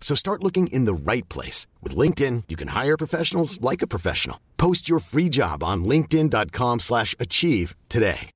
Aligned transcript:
So 0.00 0.14
start 0.14 0.42
looking 0.42 0.68
in 0.68 0.86
the 0.86 0.94
right 0.94 1.28
place. 1.28 1.66
With 1.82 1.94
LinkedIn, 1.94 2.44
you 2.48 2.56
can 2.56 2.68
hire 2.68 2.96
professionals 2.96 3.60
like 3.60 3.82
a 3.82 3.86
professional. 3.86 4.40
Post 4.56 4.88
your 4.88 5.00
free 5.00 5.28
job 5.28 5.62
on 5.62 5.84
linkedin.com 5.84 6.80
slash 6.80 7.14
achieve 7.20 7.76
today. 7.90 8.30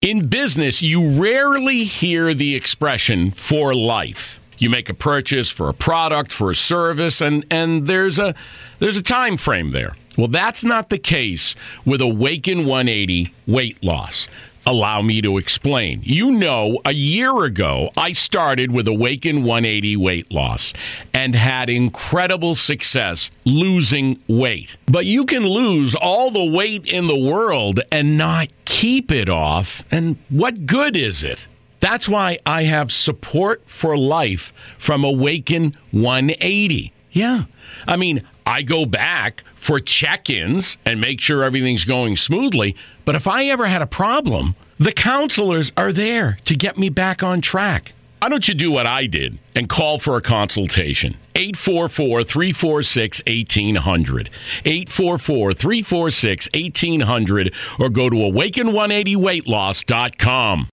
In 0.00 0.28
business, 0.28 0.80
you 0.80 1.20
rarely 1.20 1.82
hear 1.82 2.32
the 2.32 2.54
expression 2.54 3.32
for 3.32 3.74
life. 3.74 4.38
You 4.58 4.70
make 4.70 4.88
a 4.88 4.94
purchase 4.94 5.50
for 5.50 5.68
a 5.68 5.74
product, 5.74 6.32
for 6.32 6.50
a 6.50 6.54
service, 6.54 7.20
and, 7.20 7.44
and 7.50 7.86
there's 7.86 8.18
a 8.20 8.34
there's 8.78 8.96
a 8.96 9.02
time 9.02 9.36
frame 9.36 9.72
there. 9.72 9.96
Well, 10.16 10.28
that's 10.28 10.62
not 10.62 10.88
the 10.88 10.98
case 10.98 11.54
with 11.84 12.00
Awaken 12.00 12.58
180 12.66 13.32
weight 13.46 13.82
loss. 13.82 14.28
Allow 14.68 15.00
me 15.00 15.22
to 15.22 15.38
explain. 15.38 16.02
You 16.04 16.30
know, 16.30 16.78
a 16.84 16.92
year 16.92 17.44
ago, 17.44 17.90
I 17.96 18.12
started 18.12 18.70
with 18.70 18.86
Awaken 18.86 19.42
180 19.42 19.96
weight 19.96 20.30
loss 20.30 20.74
and 21.14 21.34
had 21.34 21.70
incredible 21.70 22.54
success 22.54 23.30
losing 23.46 24.22
weight. 24.28 24.76
But 24.84 25.06
you 25.06 25.24
can 25.24 25.42
lose 25.42 25.94
all 25.94 26.30
the 26.30 26.44
weight 26.44 26.84
in 26.84 27.06
the 27.06 27.16
world 27.16 27.80
and 27.90 28.18
not 28.18 28.48
keep 28.66 29.10
it 29.10 29.30
off. 29.30 29.82
And 29.90 30.18
what 30.28 30.66
good 30.66 30.96
is 30.96 31.24
it? 31.24 31.46
That's 31.80 32.06
why 32.06 32.38
I 32.44 32.64
have 32.64 32.92
support 32.92 33.62
for 33.64 33.96
life 33.96 34.52
from 34.76 35.02
Awaken 35.02 35.78
180. 35.92 36.92
Yeah. 37.12 37.44
I 37.86 37.96
mean, 37.96 38.22
I 38.44 38.62
go 38.62 38.84
back 38.84 39.44
for 39.54 39.80
check 39.80 40.30
ins 40.30 40.76
and 40.84 41.00
make 41.00 41.20
sure 41.20 41.42
everything's 41.42 41.84
going 41.84 42.16
smoothly. 42.16 42.76
But 43.04 43.14
if 43.14 43.26
I 43.26 43.46
ever 43.46 43.66
had 43.66 43.82
a 43.82 43.86
problem, 43.86 44.54
the 44.78 44.92
counselors 44.92 45.72
are 45.76 45.92
there 45.92 46.38
to 46.44 46.56
get 46.56 46.78
me 46.78 46.88
back 46.88 47.22
on 47.22 47.40
track. 47.40 47.92
Why 48.20 48.28
don't 48.28 48.48
you 48.48 48.54
do 48.54 48.72
what 48.72 48.86
I 48.86 49.06
did 49.06 49.38
and 49.54 49.68
call 49.68 50.00
for 50.00 50.16
a 50.16 50.20
consultation? 50.20 51.16
844 51.36 52.24
346 52.24 53.22
1800. 53.26 54.30
844 54.64 55.54
346 55.54 56.48
1800 56.52 57.54
or 57.78 57.88
go 57.90 58.10
to 58.10 58.16
awaken180weightloss.com. 58.16 60.68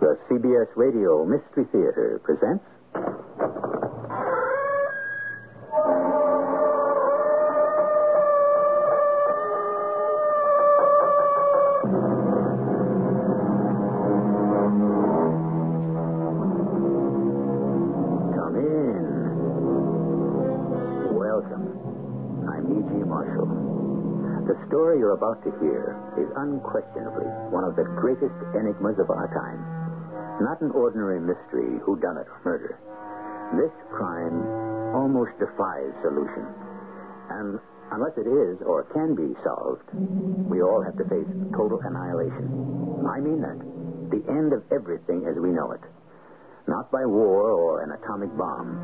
The 0.00 0.16
CBS 0.30 0.68
Radio 0.76 1.24
Mystery 1.24 1.64
Theater 1.72 2.20
presents. 2.22 2.62
Marshall. 23.06 23.48
The 24.46 24.58
story 24.70 24.98
you're 24.98 25.18
about 25.18 25.42
to 25.42 25.50
hear 25.58 25.98
is 26.18 26.30
unquestionably 26.36 27.26
one 27.50 27.64
of 27.64 27.74
the 27.74 27.86
greatest 27.98 28.34
enigmas 28.54 28.98
of 28.98 29.10
our 29.10 29.26
time. 29.34 29.58
Not 30.42 30.60
an 30.60 30.70
ordinary 30.70 31.18
mystery, 31.18 31.80
whodunit, 31.82 32.26
or 32.30 32.38
murder. 32.44 32.78
This 33.58 33.74
crime 33.90 34.94
almost 34.94 35.34
defies 35.38 35.94
solution. 36.02 36.46
And 37.30 37.58
unless 37.90 38.14
it 38.18 38.26
is 38.26 38.62
or 38.62 38.86
can 38.94 39.14
be 39.14 39.34
solved, 39.42 39.86
we 40.50 40.62
all 40.62 40.82
have 40.82 40.98
to 40.98 41.06
face 41.10 41.30
total 41.54 41.80
annihilation. 41.82 43.02
I 43.06 43.18
mean 43.18 43.40
that. 43.42 43.58
The 44.10 44.22
end 44.30 44.52
of 44.54 44.62
everything 44.70 45.26
as 45.26 45.34
we 45.34 45.50
know 45.50 45.72
it. 45.72 45.82
Not 46.68 46.90
by 46.90 47.06
war 47.06 47.50
or 47.50 47.82
an 47.82 47.90
atomic 47.90 48.30
bomb, 48.38 48.78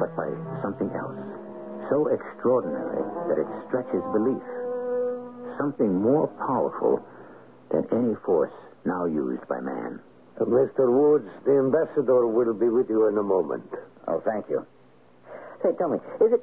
but 0.00 0.16
by 0.16 0.32
something 0.62 0.88
else. 0.96 1.43
So 1.90 2.08
extraordinary 2.08 3.02
that 3.28 3.38
it 3.38 3.48
stretches 3.68 4.02
belief. 4.12 4.42
Something 5.58 6.00
more 6.00 6.28
powerful 6.46 7.04
than 7.70 7.84
any 7.92 8.14
force 8.24 8.52
now 8.84 9.04
used 9.04 9.46
by 9.48 9.60
man. 9.60 10.00
Uh, 10.40 10.44
Mr. 10.44 10.90
Woods, 10.90 11.28
the 11.44 11.52
ambassador 11.58 12.26
will 12.26 12.54
be 12.54 12.68
with 12.68 12.88
you 12.88 13.06
in 13.08 13.18
a 13.18 13.22
moment. 13.22 13.70
Oh, 14.08 14.20
thank 14.24 14.48
you. 14.48 14.66
Say, 15.62 15.70
tell 15.78 15.88
me, 15.88 15.98
is 16.20 16.32
it, 16.32 16.42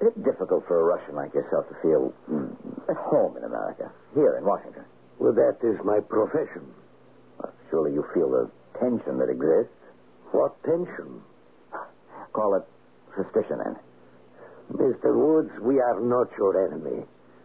is 0.00 0.08
it 0.08 0.24
difficult 0.24 0.66
for 0.66 0.80
a 0.80 0.84
Russian 0.84 1.14
like 1.14 1.32
yourself 1.34 1.68
to 1.68 1.74
feel 1.80 2.12
mm, 2.30 2.50
at 2.88 2.96
home 2.96 3.36
in 3.36 3.44
America, 3.44 3.90
here 4.14 4.36
in 4.36 4.44
Washington? 4.44 4.84
Well, 5.18 5.32
that 5.32 5.58
is 5.62 5.78
my 5.84 6.00
profession. 6.00 6.66
Well, 7.38 7.52
surely 7.70 7.92
you 7.92 8.04
feel 8.14 8.30
the 8.30 8.50
tension 8.80 9.18
that 9.18 9.28
exists. 9.30 9.74
What 10.32 10.60
tension? 10.64 11.22
Call 12.32 12.54
it 12.54 12.64
suspicion, 13.16 13.58
then. 13.64 13.76
Mr. 14.72 15.14
Woods, 15.14 15.50
we 15.62 15.80
are 15.80 16.00
not 16.00 16.28
your 16.36 16.66
enemy. 16.66 17.04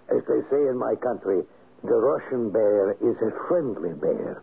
As 0.10 0.22
they 0.28 0.42
say 0.52 0.68
in 0.68 0.78
my 0.78 0.96
country, 0.96 1.42
the 1.84 1.96
Russian 1.96 2.52
bear 2.52 2.92
is 3.02 3.16
a 3.22 3.32
friendly 3.48 3.94
bear. 3.94 4.42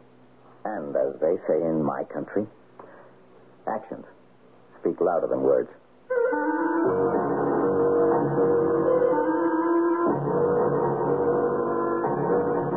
And 0.65 0.95
as 0.97 1.21
they 1.21 1.37
say 1.49 1.61
in 1.61 1.83
my 1.83 2.05
country, 2.05 2.47
actions 3.67 4.05
speak 4.81 5.01
louder 5.01 5.27
than 5.29 5.43
words. 5.43 5.69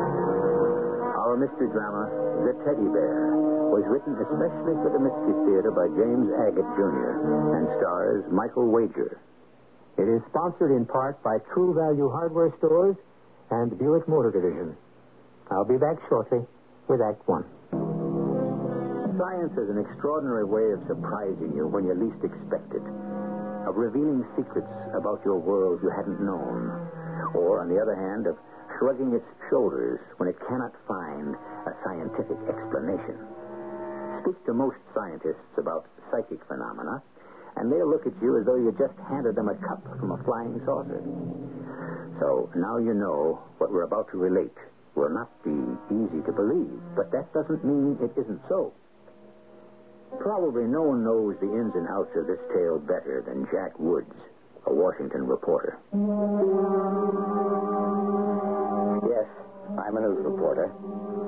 Our 0.03 1.37
mystery 1.39 1.69
drama, 1.71 2.11
The 2.43 2.53
Teddy 2.67 2.87
Bear, 2.91 3.31
was 3.71 3.83
written 3.87 4.13
especially 4.19 4.75
for 4.83 4.91
the 4.91 4.99
Mystery 4.99 5.35
Theater 5.47 5.71
by 5.71 5.87
James 5.95 6.27
Agate 6.43 6.67
Jr. 6.75 7.11
and 7.57 7.65
stars 7.79 8.23
Michael 8.31 8.67
Wager. 8.69 9.17
It 9.97 10.09
is 10.09 10.21
sponsored 10.29 10.71
in 10.71 10.85
part 10.85 11.21
by 11.21 11.37
True 11.53 11.73
Value 11.73 12.09
Hardware 12.09 12.53
Stores 12.57 12.95
and 13.51 13.77
Buick 13.77 14.07
Motor 14.07 14.31
Division. 14.31 14.75
I'll 15.51 15.65
be 15.65 15.77
back 15.77 15.97
shortly 16.09 16.41
with 16.89 16.99
Act 17.01 17.21
One. 17.27 17.45
Science 19.13 19.53
is 19.53 19.69
an 19.69 19.77
extraordinary 19.77 20.45
way 20.45 20.73
of 20.73 20.81
surprising 20.89 21.53
you 21.53 21.69
when 21.69 21.85
you 21.85 21.93
least 21.93 22.17
expect 22.25 22.73
it, 22.73 22.81
of 23.69 23.77
revealing 23.77 24.25
secrets 24.33 24.73
about 24.97 25.21
your 25.23 25.37
world 25.37 25.79
you 25.85 25.93
hadn't 25.93 26.17
known, 26.17 26.73
or, 27.37 27.61
on 27.61 27.69
the 27.69 27.77
other 27.77 27.93
hand, 27.93 28.25
of 28.25 28.35
shrugging 28.79 29.13
its 29.13 29.25
shoulders 29.53 30.01
when 30.17 30.27
it 30.27 30.35
cannot 30.49 30.73
find 30.89 31.37
a 31.69 31.73
scientific 31.85 32.41
explanation. 32.49 33.13
Speak 34.25 34.41
to 34.49 34.53
most 34.57 34.81
scientists 34.97 35.53
about 35.61 35.85
psychic 36.09 36.41
phenomena, 36.49 37.03
and 37.55 37.71
they'll 37.71 37.89
look 37.89 38.05
at 38.05 38.13
you 38.21 38.39
as 38.39 38.45
though 38.45 38.55
you 38.55 38.73
just 38.77 38.97
handed 39.09 39.35
them 39.35 39.49
a 39.49 39.55
cup 39.55 39.81
from 39.99 40.11
a 40.11 40.23
flying 40.23 40.59
saucer. 40.65 41.01
So 42.19 42.49
now 42.55 42.77
you 42.77 42.93
know 42.93 43.41
what 43.57 43.71
we're 43.71 43.83
about 43.83 44.09
to 44.11 44.17
relate 44.17 44.53
will 44.95 45.09
not 45.09 45.29
be 45.43 45.53
easy 45.89 46.21
to 46.25 46.31
believe, 46.31 46.79
but 46.95 47.11
that 47.11 47.33
doesn't 47.33 47.63
mean 47.65 47.97
it 48.01 48.13
isn't 48.19 48.41
so. 48.47 48.73
Probably 50.19 50.63
no 50.65 50.83
one 50.83 51.03
knows 51.03 51.35
the 51.41 51.49
ins 51.49 51.73
and 51.73 51.87
outs 51.89 52.13
of 52.15 52.27
this 52.27 52.39
tale 52.53 52.77
better 52.79 53.23
than 53.25 53.47
Jack 53.51 53.77
Woods, 53.79 54.13
a 54.67 54.73
Washington 54.73 55.25
reporter. 55.25 55.77
Yes, 59.09 59.25
I'm 59.81 59.97
a 59.97 60.01
news 60.01 60.21
reporter, 60.23 60.69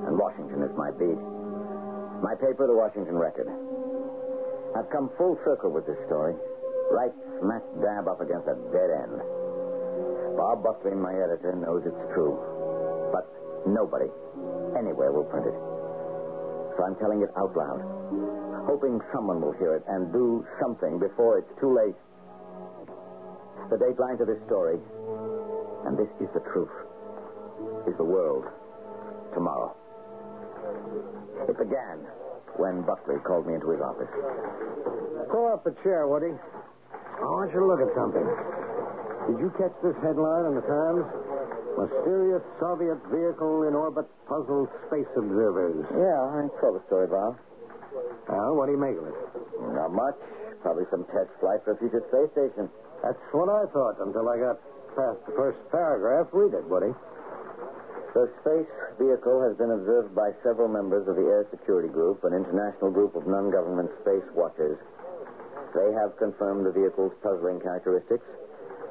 and 0.05 0.17
Washington 0.17 0.61
is 0.61 0.71
my 0.77 0.91
beat. 0.91 1.17
My 2.21 2.35
paper, 2.35 2.67
the 2.67 2.77
Washington 2.77 3.17
Record. 3.17 3.49
I've 4.75 4.91
come 4.91 5.09
full 5.17 5.39
circle 5.47 5.71
with 5.71 5.87
this 5.87 5.95
story, 6.05 6.35
right 6.91 7.15
smack 7.39 7.63
dab 7.79 8.11
up 8.11 8.19
against 8.19 8.43
a 8.51 8.59
dead 8.75 8.91
end. 8.91 9.23
Bob 10.35 10.67
Buckley, 10.67 10.91
my 10.91 11.15
editor, 11.15 11.55
knows 11.55 11.87
it's 11.87 12.03
true, 12.11 12.35
but 13.15 13.23
nobody 13.63 14.11
anywhere 14.75 15.15
will 15.15 15.23
print 15.31 15.47
it. 15.47 15.55
So 16.75 16.83
I'm 16.83 16.99
telling 16.99 17.23
it 17.23 17.31
out 17.39 17.55
loud, 17.55 17.79
hoping 18.67 18.99
someone 19.15 19.39
will 19.39 19.55
hear 19.55 19.79
it 19.79 19.83
and 19.87 20.11
do 20.11 20.43
something 20.59 20.99
before 20.99 21.39
it's 21.39 21.53
too 21.55 21.71
late. 21.71 21.95
The 23.71 23.79
dateline 23.79 24.19
to 24.19 24.25
this 24.27 24.43
story, 24.45 24.75
and 25.87 25.95
this 25.97 26.11
is 26.19 26.27
the 26.35 26.43
truth, 26.51 26.75
is 27.87 27.95
the 27.95 28.03
world 28.03 28.43
tomorrow. 29.33 29.71
It 31.47 31.57
began 31.57 32.03
when 32.57 32.81
Buckley 32.83 33.17
called 33.23 33.47
me 33.47 33.55
into 33.55 33.71
his 33.71 33.81
office. 33.81 34.09
Pull 35.31 35.51
up 35.51 35.63
the 35.63 35.75
chair, 35.83 36.07
Woody. 36.07 36.31
I 36.31 37.27
want 37.31 37.51
you 37.53 37.59
to 37.59 37.67
look 37.67 37.81
at 37.81 37.91
something. 37.95 38.27
Did 39.25 39.37
you 39.41 39.49
catch 39.57 39.73
this 39.81 39.97
headline 40.05 40.45
in 40.45 40.53
the 40.55 40.65
Times? 40.67 41.05
Mysterious 41.75 42.43
Soviet 42.59 42.99
vehicle 43.11 43.67
in 43.67 43.75
orbit 43.75 44.05
puzzles 44.29 44.69
space 44.87 45.09
observers. 45.17 45.83
Yeah, 45.91 46.19
I 46.23 46.47
saw 46.61 46.71
the 46.71 46.83
story, 46.87 47.07
Bob. 47.07 47.35
Well, 48.29 48.55
what 48.55 48.67
do 48.67 48.71
you 48.73 48.81
make 48.81 48.95
of 48.95 49.07
it? 49.07 49.17
Not 49.75 49.91
much. 49.91 50.15
Probably 50.61 50.85
some 50.89 51.05
test 51.11 51.29
flight 51.39 51.59
for 51.63 51.73
a 51.73 51.77
future 51.77 52.03
space 52.09 52.31
station. 52.31 52.69
That's 53.03 53.19
what 53.31 53.49
I 53.49 53.67
thought 53.75 53.99
until 53.99 54.29
I 54.29 54.39
got 54.39 54.57
past 54.95 55.19
the 55.27 55.35
first 55.35 55.59
paragraph. 55.69 56.31
Read 56.31 56.53
it, 56.55 56.63
Woody. 56.69 56.93
The 58.15 58.31
space 58.39 58.71
vehicle 58.95 59.43
has 59.43 59.59
been 59.59 59.75
observed 59.75 60.15
by 60.15 60.31
several 60.39 60.71
members 60.71 61.03
of 61.03 61.19
the 61.19 61.27
Air 61.27 61.43
Security 61.51 61.91
Group, 61.91 62.23
an 62.23 62.31
international 62.31 62.87
group 62.87 63.11
of 63.11 63.27
non 63.27 63.51
government 63.51 63.91
space 64.07 64.23
watchers. 64.31 64.79
They 65.75 65.91
have 65.99 66.15
confirmed 66.15 66.63
the 66.63 66.71
vehicle's 66.71 67.11
puzzling 67.19 67.59
characteristics. 67.59 68.23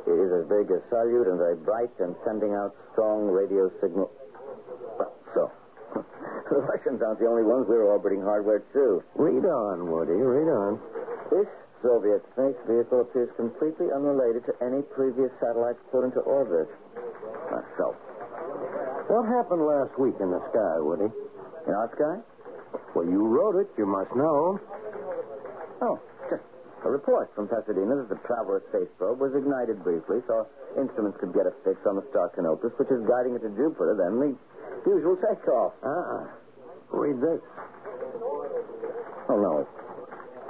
It 0.05 0.13
is 0.21 0.29
as 0.29 0.45
big 0.45 0.69
as 0.69 0.85
Salyut 0.93 1.25
and 1.25 1.41
very 1.41 1.57
bright 1.57 1.89
and 2.05 2.13
sending 2.29 2.53
out 2.53 2.77
strong 2.93 3.33
radio 3.33 3.73
signal. 3.81 4.13
So, 5.33 5.49
the 5.97 6.61
Russians 6.69 7.01
aren't 7.01 7.17
the 7.17 7.25
only 7.25 7.49
ones 7.49 7.65
we're 7.65 7.89
orbiting 7.89 8.21
hardware 8.21 8.61
to. 8.77 9.01
Read 9.17 9.49
on, 9.49 9.89
Woody. 9.89 10.21
Read 10.21 10.53
on. 10.53 10.77
This 11.33 11.49
Soviet 11.81 12.21
space 12.37 12.61
vehicle 12.69 13.01
appears 13.01 13.33
completely 13.41 13.89
unrelated 13.89 14.45
to 14.45 14.55
any 14.61 14.85
previous 14.93 15.33
satellites 15.41 15.81
put 15.89 16.05
into 16.05 16.21
orbit. 16.21 16.69
So, 17.81 17.97
What 19.09 19.29
happened 19.29 19.63
last 19.67 19.93
week 20.01 20.17
in 20.21 20.31
the 20.33 20.41
sky, 20.51 20.81
Woody? 20.81 21.11
in 21.67 21.73
our 21.73 21.89
sky? 21.97 22.17
Well, 22.95 23.07
you 23.09 23.25
wrote 23.25 23.57
it. 23.57 23.69
You 23.79 23.87
must 23.87 24.13
know. 24.17 24.61
Oh, 25.81 25.97
just 26.29 26.43
a 26.85 26.91
report 26.91 27.33
from 27.35 27.49
Pasadena 27.49 27.97
that 28.05 28.09
the 28.09 28.21
Traveler 28.29 28.61
space 28.69 28.89
probe 28.99 29.21
was 29.21 29.33
ignited 29.35 29.83
briefly 29.83 30.21
so 30.29 30.47
instruments 30.77 31.17
could 31.21 31.33
get 31.33 31.47
a 31.47 31.53
fix 31.65 31.81
on 31.89 31.97
the 31.97 32.05
star 32.11 32.29
Canopus, 32.37 32.73
which 32.77 32.91
is 32.93 33.01
guiding 33.09 33.35
it 33.37 33.43
to 33.45 33.51
Jupiter, 33.57 33.97
then 33.97 34.21
the 34.21 34.33
usual 34.89 35.17
takeoff. 35.21 35.73
Uh-uh. 35.85 36.25
Ah, 36.25 36.25
read 36.93 37.17
this. 37.21 37.41
Oh, 39.29 39.41
no, 39.41 39.65
it 39.65 39.69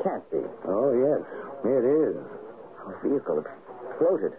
can't 0.02 0.26
be. 0.30 0.42
Oh, 0.66 0.90
yes. 0.94 1.22
It 1.64 1.84
is. 1.86 2.16
Our 2.86 2.98
vehicle 3.02 3.38
exploded. 3.40 4.32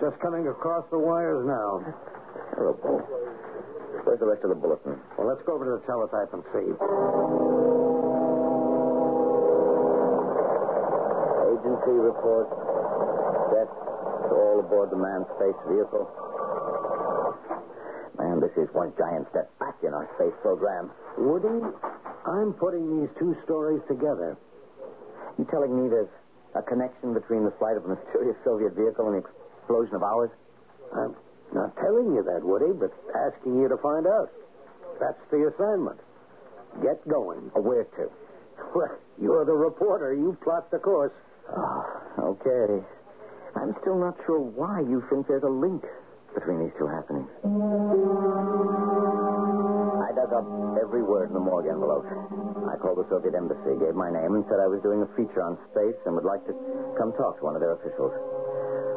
Just 0.00 0.18
coming 0.20 0.48
across 0.48 0.84
the 0.90 0.98
wires 0.98 1.46
now. 1.46 1.94
Terrible. 2.54 3.00
The 4.20 4.26
rest 4.28 4.44
of 4.44 4.50
the 4.52 4.60
bulletin? 4.60 5.00
Well, 5.16 5.26
let's 5.32 5.40
go 5.48 5.56
over 5.56 5.64
to 5.64 5.80
the 5.80 5.84
teletype 5.88 6.28
and 6.36 6.44
see. 6.52 6.68
Agency 11.48 11.96
report. 11.96 12.52
Death 13.48 13.72
to 14.28 14.34
all 14.36 14.60
aboard 14.60 14.92
the 14.92 15.00
manned 15.00 15.24
space 15.40 15.56
vehicle. 15.72 16.04
Man, 18.20 18.44
this 18.44 18.52
is 18.60 18.68
one 18.76 18.92
giant 19.00 19.24
step 19.32 19.48
back 19.58 19.80
in 19.80 19.96
our 19.96 20.04
space 20.20 20.36
program. 20.44 20.92
Woody, 21.16 21.64
I'm 22.28 22.52
putting 22.60 23.00
these 23.00 23.08
two 23.18 23.34
stories 23.48 23.80
together. 23.88 24.36
You 25.38 25.48
telling 25.48 25.72
me 25.72 25.88
there's 25.88 26.12
a 26.54 26.60
connection 26.60 27.14
between 27.14 27.48
the 27.48 27.56
flight 27.56 27.80
of 27.80 27.88
a 27.88 27.96
mysterious 27.96 28.36
Soviet 28.44 28.76
vehicle 28.76 29.08
and 29.08 29.16
the 29.16 29.24
explosion 29.24 29.96
of 29.96 30.02
ours? 30.04 30.30
I'm 30.92 31.16
not 31.54 31.74
telling 31.76 32.14
you 32.14 32.22
that, 32.22 32.44
Woody, 32.44 32.72
but 32.72 32.92
asking 33.14 33.60
you 33.60 33.68
to 33.68 33.76
find 33.78 34.06
out. 34.06 34.30
That's 35.00 35.20
the 35.30 35.50
assignment. 35.54 35.98
Get 36.82 37.02
going. 37.08 37.50
Or 37.54 37.62
where 37.62 37.84
to? 37.84 38.10
Well, 38.74 38.98
you're 39.20 39.44
the 39.44 39.56
reporter. 39.56 40.14
You 40.14 40.36
plot 40.44 40.70
the 40.70 40.78
course. 40.78 41.12
Oh, 41.50 42.36
okay. 42.38 42.84
I'm 43.56 43.74
still 43.80 43.98
not 43.98 44.14
sure 44.26 44.38
why 44.38 44.80
you 44.80 45.02
think 45.10 45.26
there's 45.26 45.42
a 45.42 45.50
link 45.50 45.82
between 46.34 46.62
these 46.62 46.74
two 46.78 46.86
happenings. 46.86 47.26
I 49.98 50.14
dug 50.14 50.30
up 50.30 50.46
every 50.78 51.02
word 51.02 51.28
in 51.28 51.34
the 51.34 51.42
morgue 51.42 51.66
envelope. 51.66 52.06
I 52.70 52.78
called 52.78 53.02
the 53.02 53.08
Soviet 53.10 53.34
embassy, 53.34 53.74
gave 53.82 53.98
my 53.98 54.10
name, 54.14 54.38
and 54.38 54.44
said 54.46 54.62
I 54.62 54.70
was 54.70 54.78
doing 54.86 55.02
a 55.02 55.10
feature 55.18 55.42
on 55.42 55.58
space 55.74 55.98
and 56.06 56.14
would 56.14 56.28
like 56.28 56.46
to 56.46 56.54
come 56.94 57.10
talk 57.18 57.38
to 57.38 57.44
one 57.44 57.58
of 57.58 57.60
their 57.60 57.74
officials. 57.74 58.14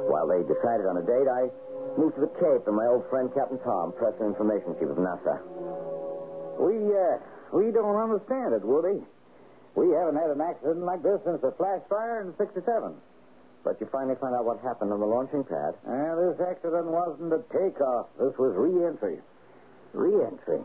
While 0.05 0.29
they 0.29 0.45
decided 0.45 0.85
on 0.85 1.01
a 1.01 1.05
date, 1.05 1.25
I 1.25 1.49
moved 1.97 2.15
to 2.15 2.21
the 2.21 2.33
Cape, 2.39 2.65
and 2.67 2.75
my 2.75 2.87
old 2.87 3.05
friend 3.09 3.29
Captain 3.33 3.59
Tom, 3.63 3.93
press 3.93 4.13
and 4.19 4.33
information 4.33 4.75
chief 4.79 4.89
of 4.89 4.97
NASA. 4.97 5.39
We, 6.59 6.77
uh, 6.79 7.17
we 7.53 7.71
don't 7.71 7.97
understand 7.97 8.53
it, 8.53 8.63
Woody. 8.65 9.01
We 9.75 9.89
haven't 9.89 10.17
had 10.21 10.29
an 10.29 10.41
accident 10.41 10.85
like 10.85 11.01
this 11.01 11.17
since 11.25 11.41
the 11.41 11.53
flash 11.57 11.81
fire 11.89 12.21
in 12.21 12.33
67. 12.37 12.93
But 13.63 13.79
you 13.81 13.87
finally 13.91 14.15
found 14.21 14.35
out 14.35 14.45
what 14.45 14.59
happened 14.61 14.91
on 14.93 14.99
the 14.99 15.09
launching 15.09 15.43
pad. 15.43 15.73
Uh, 15.81 16.13
this 16.29 16.37
accident 16.45 16.85
wasn't 16.85 17.33
a 17.33 17.41
takeoff. 17.49 18.11
This 18.19 18.35
was 18.37 18.53
re-entry. 18.53 19.17
Re-entry? 19.93 20.61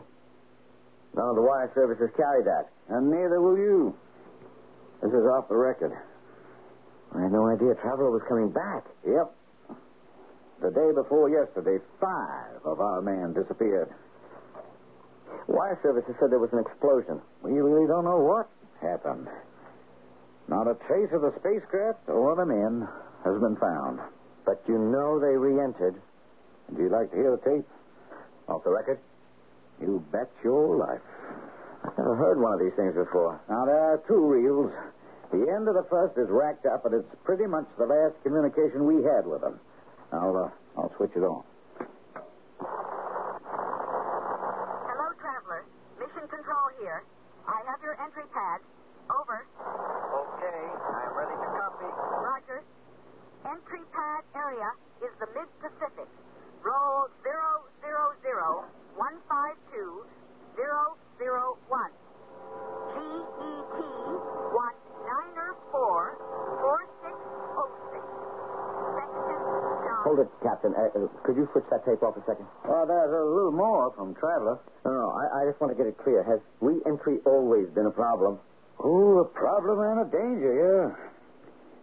None 1.15 1.29
of 1.29 1.35
the 1.35 1.41
wire 1.41 1.71
services 1.73 2.09
carry 2.15 2.43
that. 2.43 2.69
And 2.89 3.09
neither 3.09 3.41
will 3.41 3.57
you. 3.57 3.95
This 5.01 5.11
is 5.11 5.25
off 5.25 5.47
the 5.49 5.55
record. 5.55 5.95
I 7.15 7.21
had 7.23 7.31
no 7.31 7.47
idea 7.49 7.73
Traveler 7.81 8.11
was 8.11 8.21
coming 8.27 8.51
back. 8.51 8.85
Yep. 9.07 9.33
The 10.61 10.71
day 10.71 10.91
before 10.93 11.29
yesterday, 11.29 11.79
five 12.01 12.59
of 12.65 12.81
our 12.81 13.01
men 13.01 13.33
disappeared. 13.33 13.89
Wire 15.47 15.79
services 15.81 16.13
said 16.19 16.31
there 16.31 16.39
was 16.39 16.51
an 16.51 16.59
explosion. 16.59 17.21
We 17.41 17.53
really 17.53 17.87
don't 17.87 18.03
know 18.03 18.19
what 18.19 18.49
happened. 18.81 19.27
Not 20.47 20.67
a 20.67 20.75
trace 20.87 21.09
of 21.13 21.21
the 21.21 21.33
spacecraft 21.39 22.09
or 22.09 22.35
the 22.35 22.45
men 22.45 22.87
has 23.23 23.39
been 23.39 23.55
found. 23.55 23.99
But 24.45 24.61
you 24.67 24.77
know 24.77 25.19
they 25.19 25.37
re-entered. 25.37 25.95
Would 26.69 26.79
you 26.79 26.89
like 26.89 27.11
to 27.11 27.15
hear 27.15 27.31
the 27.37 27.49
tape? 27.49 27.67
Off 28.47 28.63
the 28.63 28.71
record? 28.71 28.99
You 29.79 30.03
bet 30.11 30.29
your 30.43 30.75
life. 30.75 31.01
I've 31.85 31.97
never 31.97 32.15
heard 32.15 32.41
one 32.41 32.53
of 32.53 32.59
these 32.59 32.75
things 32.75 32.95
before. 32.95 33.39
Now, 33.49 33.65
there 33.65 33.79
are 33.79 34.03
two 34.07 34.27
reels. 34.27 34.71
The 35.31 35.47
end 35.55 35.69
of 35.69 35.75
the 35.75 35.85
first 35.89 36.17
is 36.17 36.27
racked 36.29 36.65
up, 36.65 36.85
and 36.85 36.95
it's 36.95 37.15
pretty 37.23 37.45
much 37.45 37.65
the 37.77 37.85
last 37.85 38.15
communication 38.23 38.85
we 38.85 39.03
had 39.03 39.25
with 39.25 39.41
them. 39.41 39.59
Now, 40.11 40.33
uh, 40.35 40.49
I'll 40.77 40.91
switch 40.97 41.11
it 41.15 41.21
on. 41.23 41.43
Hello, 44.89 45.07
Traveler. 45.21 45.63
Mission 46.01 46.25
Control 46.27 46.67
here. 46.81 47.03
I 47.45 47.61
have 47.69 47.81
your 47.83 47.93
entry 48.01 48.25
pad. 48.33 48.61
Over. 49.09 49.41
Okay, 49.41 50.61
I'm 50.69 51.13
ready 51.17 51.33
to 51.33 51.49
copy. 51.57 51.89
Roger. 52.21 52.61
Entry 53.45 53.81
pad 53.89 54.21
area 54.37 54.69
is 55.01 55.09
the 55.17 55.25
Mid 55.33 55.49
Pacific. 55.61 56.05
Roll 56.61 57.09
zero 57.25 57.65
zero 57.81 58.13
zero 58.21 58.65
one 58.93 59.17
five 59.25 59.57
two 59.73 60.05
zero 60.55 60.93
zero 61.17 61.57
one. 61.69 61.89
GET 62.93 63.81
one 64.53 64.77
niner 65.09 65.57
four 65.73 66.21
four 66.61 66.85
six 67.01 67.17
oh 67.57 67.71
six. 67.89 68.05
Section 68.93 69.41
John. 69.89 69.97
Hold 70.09 70.25
it, 70.25 70.33
Captain. 70.41 70.73
Uh, 70.73 70.89
uh, 70.89 71.05
could 71.21 71.37
you 71.37 71.45
switch 71.53 71.69
that 71.69 71.85
tape 71.85 72.01
off 72.01 72.17
a 72.17 72.25
second? 72.25 72.49
Well, 72.65 72.89
there's 72.89 73.13
a 73.13 73.21
little 73.29 73.53
more 73.53 73.93
from 73.93 74.17
Traveler. 74.17 74.57
No, 74.81 74.89
no, 74.89 75.13
I, 75.13 75.45
I 75.45 75.45
just 75.45 75.61
want 75.61 75.69
to 75.69 75.77
get 75.77 75.85
it 75.85 76.01
clear. 76.01 76.25
Has 76.25 76.41
re-entry 76.65 77.21
always 77.29 77.69
been 77.77 77.85
a 77.85 77.93
problem? 77.93 78.41
Oh, 78.81 79.21
a 79.21 79.29
problem 79.37 79.77
and 79.77 80.01
a 80.01 80.09
danger, 80.09 80.49
yeah. 80.49 80.85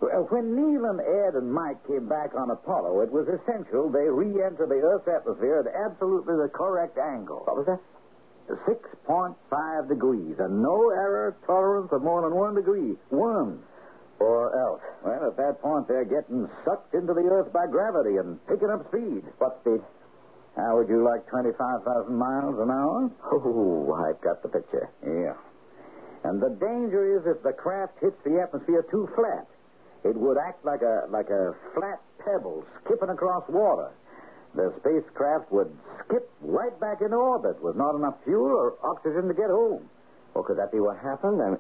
Well, 0.03 0.27
when 0.35 0.59
Neil 0.59 0.91
and 0.91 0.99
Ed 0.99 1.39
and 1.39 1.55
Mike 1.55 1.79
came 1.87 2.11
back 2.11 2.35
on 2.35 2.51
Apollo, 2.51 2.99
it 3.07 3.15
was 3.15 3.31
essential 3.31 3.95
they 3.95 4.11
re-enter 4.11 4.67
the 4.67 4.83
Earth's 4.83 5.07
atmosphere 5.07 5.63
at 5.63 5.71
absolutely 5.71 6.35
the 6.35 6.51
correct 6.51 6.99
angle. 6.99 7.47
What 7.47 7.63
was 7.63 7.67
that? 7.71 7.79
6.5 8.51 9.39
degrees, 9.89 10.35
and 10.43 10.63
no 10.67 10.91
error 10.91 11.37
tolerance 11.47 11.95
of 11.95 12.03
more 12.03 12.27
than 12.27 12.35
one 12.35 12.57
degree. 12.57 12.99
One. 13.11 13.63
Or 14.19 14.57
else. 14.57 14.81
Well, 15.05 15.29
at 15.29 15.37
that 15.37 15.61
point, 15.61 15.89
they're 15.89 16.09
getting 16.09 16.49
sucked 16.65 16.95
into 16.95 17.13
the 17.13 17.29
Earth 17.29 17.53
by 17.53 17.67
gravity 17.67 18.17
and 18.17 18.41
picking 18.49 18.71
up 18.71 18.89
speed. 18.89 19.25
What 19.39 19.61
speed? 19.61 19.85
How 20.57 20.79
would 20.81 20.89
you 20.89 21.05
like 21.05 21.29
25,000 21.29 22.17
miles 22.17 22.57
an 22.59 22.71
hour? 22.71 23.11
Oh, 23.31 23.93
I've 23.93 24.21
got 24.25 24.43
the 24.43 24.49
picture. 24.49 24.89
Yeah. 25.05 25.37
And 26.25 26.41
the 26.41 26.57
danger 26.57 27.21
is 27.21 27.27
if 27.29 27.43
the 27.45 27.53
craft 27.53 28.01
hits 28.01 28.17
the 28.25 28.41
atmosphere 28.41 28.85
too 28.91 29.07
flat. 29.15 29.47
It 30.03 30.17
would 30.17 30.39
act 30.39 30.65
like 30.65 30.83
a 30.83 31.07
like 31.11 31.29
a 31.31 31.55
flat 31.75 32.01
pebble 32.25 32.65
skipping 32.85 33.11
across 33.11 33.45
water. 33.49 33.91
The 34.55 34.73
spacecraft 34.81 35.53
would 35.53 35.69
skip 36.05 36.31
right 36.41 36.73
back 36.81 37.03
into 37.03 37.17
orbit 37.17 37.63
with 37.63 37.77
not 37.77 37.95
enough 37.95 38.15
fuel 38.25 38.49
or 38.49 38.75
oxygen 38.83 39.29
to 39.29 39.35
get 39.35 39.51
home. 39.51 39.91
Well, 40.33 40.45
could 40.45 40.57
that 40.59 40.73
be 40.73 40.81
what 40.81 40.97
happened? 40.99 41.43
I 41.43 41.51
mean, 41.51 41.59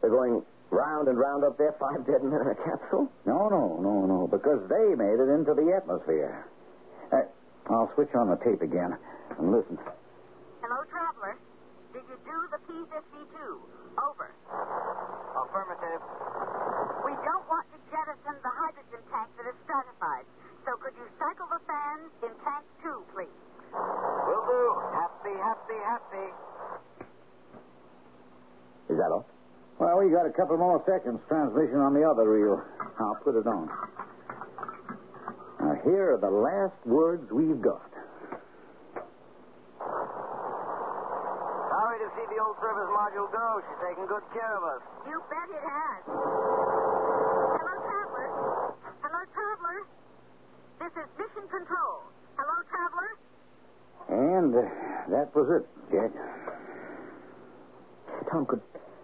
they're 0.00 0.10
going 0.10 0.42
round 0.70 1.08
and 1.08 1.18
round 1.18 1.44
up 1.44 1.58
there, 1.58 1.74
five 1.78 2.06
dead 2.06 2.22
men 2.22 2.40
in 2.40 2.48
a 2.48 2.58
capsule? 2.58 3.10
No, 3.26 3.48
no, 3.50 3.78
no, 3.82 4.06
no, 4.06 4.26
because 4.30 4.62
they 4.70 4.94
made 4.94 5.18
it 5.18 5.28
into 5.30 5.54
the 5.54 5.74
atmosphere. 5.74 6.46
Uh, 7.12 7.26
I'll 7.70 7.90
switch 7.94 8.10
on 8.14 8.30
the 8.30 8.38
tape 8.42 8.62
again 8.62 8.96
and 9.38 9.50
listen. 9.50 9.78
Hello, 10.62 10.78
traveler. 10.90 11.36
Did 11.92 12.06
you 12.06 12.18
do 12.22 12.38
the 12.54 12.60
P-52? 12.70 13.34
Over. 13.98 14.30
Affirmative. 15.34 16.00
We 17.02 17.12
don't 17.26 17.46
want 17.50 17.66
to 17.74 17.78
jettison 17.90 18.38
the 18.38 18.52
hydrogen 18.54 19.02
tank 19.10 19.28
that 19.38 19.46
is 19.50 19.58
stratified. 19.66 20.24
So 20.62 20.78
could 20.78 20.94
you 20.94 21.06
cycle 21.18 21.50
the 21.50 21.58
fans 21.66 22.10
in 22.22 22.32
tank 22.46 22.64
two, 22.82 23.02
please? 23.10 23.34
Will 23.74 24.44
do. 24.46 24.62
Happy, 24.94 25.34
happy, 25.34 25.78
happy. 25.82 26.28
Is 28.90 28.98
that 28.98 29.10
all? 29.10 29.26
Well, 29.80 29.96
we 29.96 30.12
got 30.12 30.28
a 30.28 30.34
couple 30.36 30.60
more 30.60 30.84
seconds 30.84 31.24
transmission 31.24 31.80
on 31.80 31.96
the 31.96 32.04
other 32.04 32.28
reel. 32.28 32.60
I'll 33.00 33.16
put 33.24 33.32
it 33.32 33.48
on. 33.48 33.64
Now, 35.56 35.72
here 35.88 36.12
are 36.12 36.20
the 36.20 36.28
last 36.28 36.76
words 36.84 37.24
we've 37.32 37.64
got. 37.64 37.88
Sorry 39.80 41.96
to 41.96 42.08
see 42.12 42.26
the 42.28 42.44
old 42.44 42.60
service 42.60 42.92
module 42.92 43.32
go. 43.32 43.64
She's 43.64 43.80
taking 43.88 44.04
good 44.04 44.20
care 44.36 44.52
of 44.52 44.68
us. 44.68 44.84
You 45.08 45.16
bet 45.32 45.48
it 45.48 45.64
has. 45.64 46.00
Hello, 46.12 47.72
traveler. 47.80 48.28
Hello, 49.00 49.20
traveler. 49.32 49.78
This 50.76 50.92
is 50.92 51.08
Mission 51.16 51.48
Control. 51.48 52.04
Hello, 52.36 52.56
traveler. 52.68 53.16
And 54.12 54.52
uh, 54.52 54.60
that 55.08 55.32
was 55.32 55.48
it, 55.56 55.64
Jack. 55.88 56.12
Tom, 58.28 58.44
could 58.44 58.60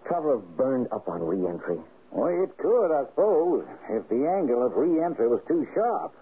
travel 0.09 0.41
have 0.41 0.57
burned 0.57 0.89
up 0.93 1.09
on 1.09 1.23
re-entry? 1.23 1.79
Well, 2.11 2.33
it 2.43 2.57
could, 2.59 2.95
I 2.95 3.05
suppose, 3.11 3.67
if 3.91 4.09
the 4.09 4.27
angle 4.27 4.65
of 4.65 4.73
re-entry 4.77 5.29
was 5.29 5.41
too 5.49 5.67
sharp. 5.75 6.15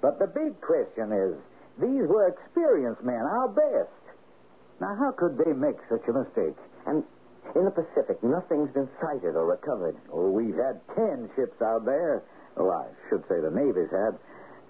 But 0.00 0.18
the 0.18 0.26
big 0.26 0.60
question 0.60 1.12
is, 1.12 1.34
these 1.78 2.08
were 2.08 2.28
experienced 2.28 3.02
men, 3.02 3.22
our 3.22 3.48
best. 3.48 3.92
Now, 4.80 4.96
how 4.96 5.12
could 5.12 5.38
they 5.38 5.52
make 5.52 5.76
such 5.88 6.02
a 6.08 6.12
mistake? 6.12 6.58
And 6.86 7.04
in 7.54 7.64
the 7.64 7.70
Pacific, 7.70 8.22
nothing's 8.22 8.72
been 8.74 8.88
sighted 9.00 9.36
or 9.36 9.46
recovered. 9.46 9.96
Oh, 10.10 10.30
we've 10.30 10.56
had 10.56 10.80
ten 10.96 11.30
ships 11.36 11.60
out 11.62 11.84
there. 11.84 12.22
Well, 12.56 12.70
I 12.72 12.88
should 13.08 13.22
say 13.28 13.40
the 13.40 13.50
Navy's 13.50 13.90
had, 13.90 14.18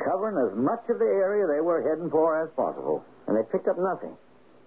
covering 0.04 0.37
as 0.37 0.56
much 0.56 0.84
of 0.90 0.99
the 0.99 1.08
area 1.08 1.46
they 1.46 1.61
were 1.61 1.82
heading 1.82 2.11
for 2.11 2.42
as 2.42 2.50
possible. 2.54 3.04
And 3.26 3.37
they 3.37 3.42
picked 3.50 3.68
up 3.68 3.78
nothing. 3.78 4.16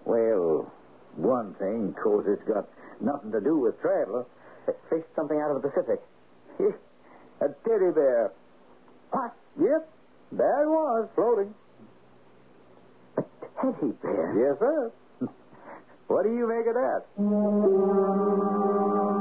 Well, 0.04 0.72
one 1.16 1.54
thing, 1.54 1.94
of 1.96 2.02
course, 2.02 2.26
it's 2.28 2.46
got 2.48 2.68
nothing 3.00 3.32
to 3.32 3.40
do 3.40 3.58
with 3.58 3.80
travel. 3.80 4.26
They 4.66 4.72
fished 4.90 5.08
something 5.14 5.38
out 5.40 5.50
of 5.54 5.62
the 5.62 5.68
Pacific. 5.68 6.00
a 7.40 7.48
teddy 7.68 7.90
bear. 7.94 8.32
What? 9.10 9.32
Yep, 9.60 9.88
there 10.32 10.62
it 10.64 10.68
was, 10.68 11.08
floating. 11.14 11.54
A 13.18 13.22
teddy 13.60 13.92
bear? 14.02 14.34
Yes, 14.36 14.58
sir. 14.58 14.92
What 16.08 16.22
do 16.22 16.30
you 16.30 16.46
make 16.46 16.66
of 16.70 16.74
that? 16.78 17.02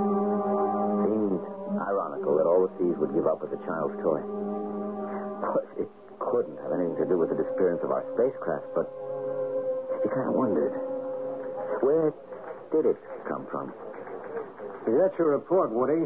Seems 0.05 1.41
ironical 1.81 2.37
that 2.37 2.45
all 2.45 2.69
the 2.69 2.71
seas 2.77 2.93
would 3.01 3.09
give 3.17 3.25
up 3.25 3.41
as 3.41 3.49
a 3.49 3.57
child's 3.65 3.97
toy. 4.05 4.21
But 5.41 5.65
it 5.81 5.89
couldn't 6.21 6.57
have 6.61 6.77
anything 6.77 6.93
to 7.01 7.07
do 7.09 7.17
with 7.17 7.33
the 7.33 7.37
disappearance 7.41 7.81
of 7.81 7.89
our 7.89 8.05
spacecraft, 8.13 8.69
but 8.77 8.85
you 10.05 10.09
kind 10.13 10.29
of 10.29 10.35
wondered. 10.37 10.73
Where 11.81 12.13
did 12.81 12.95
it 12.95 12.99
come 13.27 13.47
from? 13.51 13.71
Is 14.87 14.95
that 14.99 15.11
your 15.17 15.37
report, 15.37 15.71
Woody? 15.71 16.05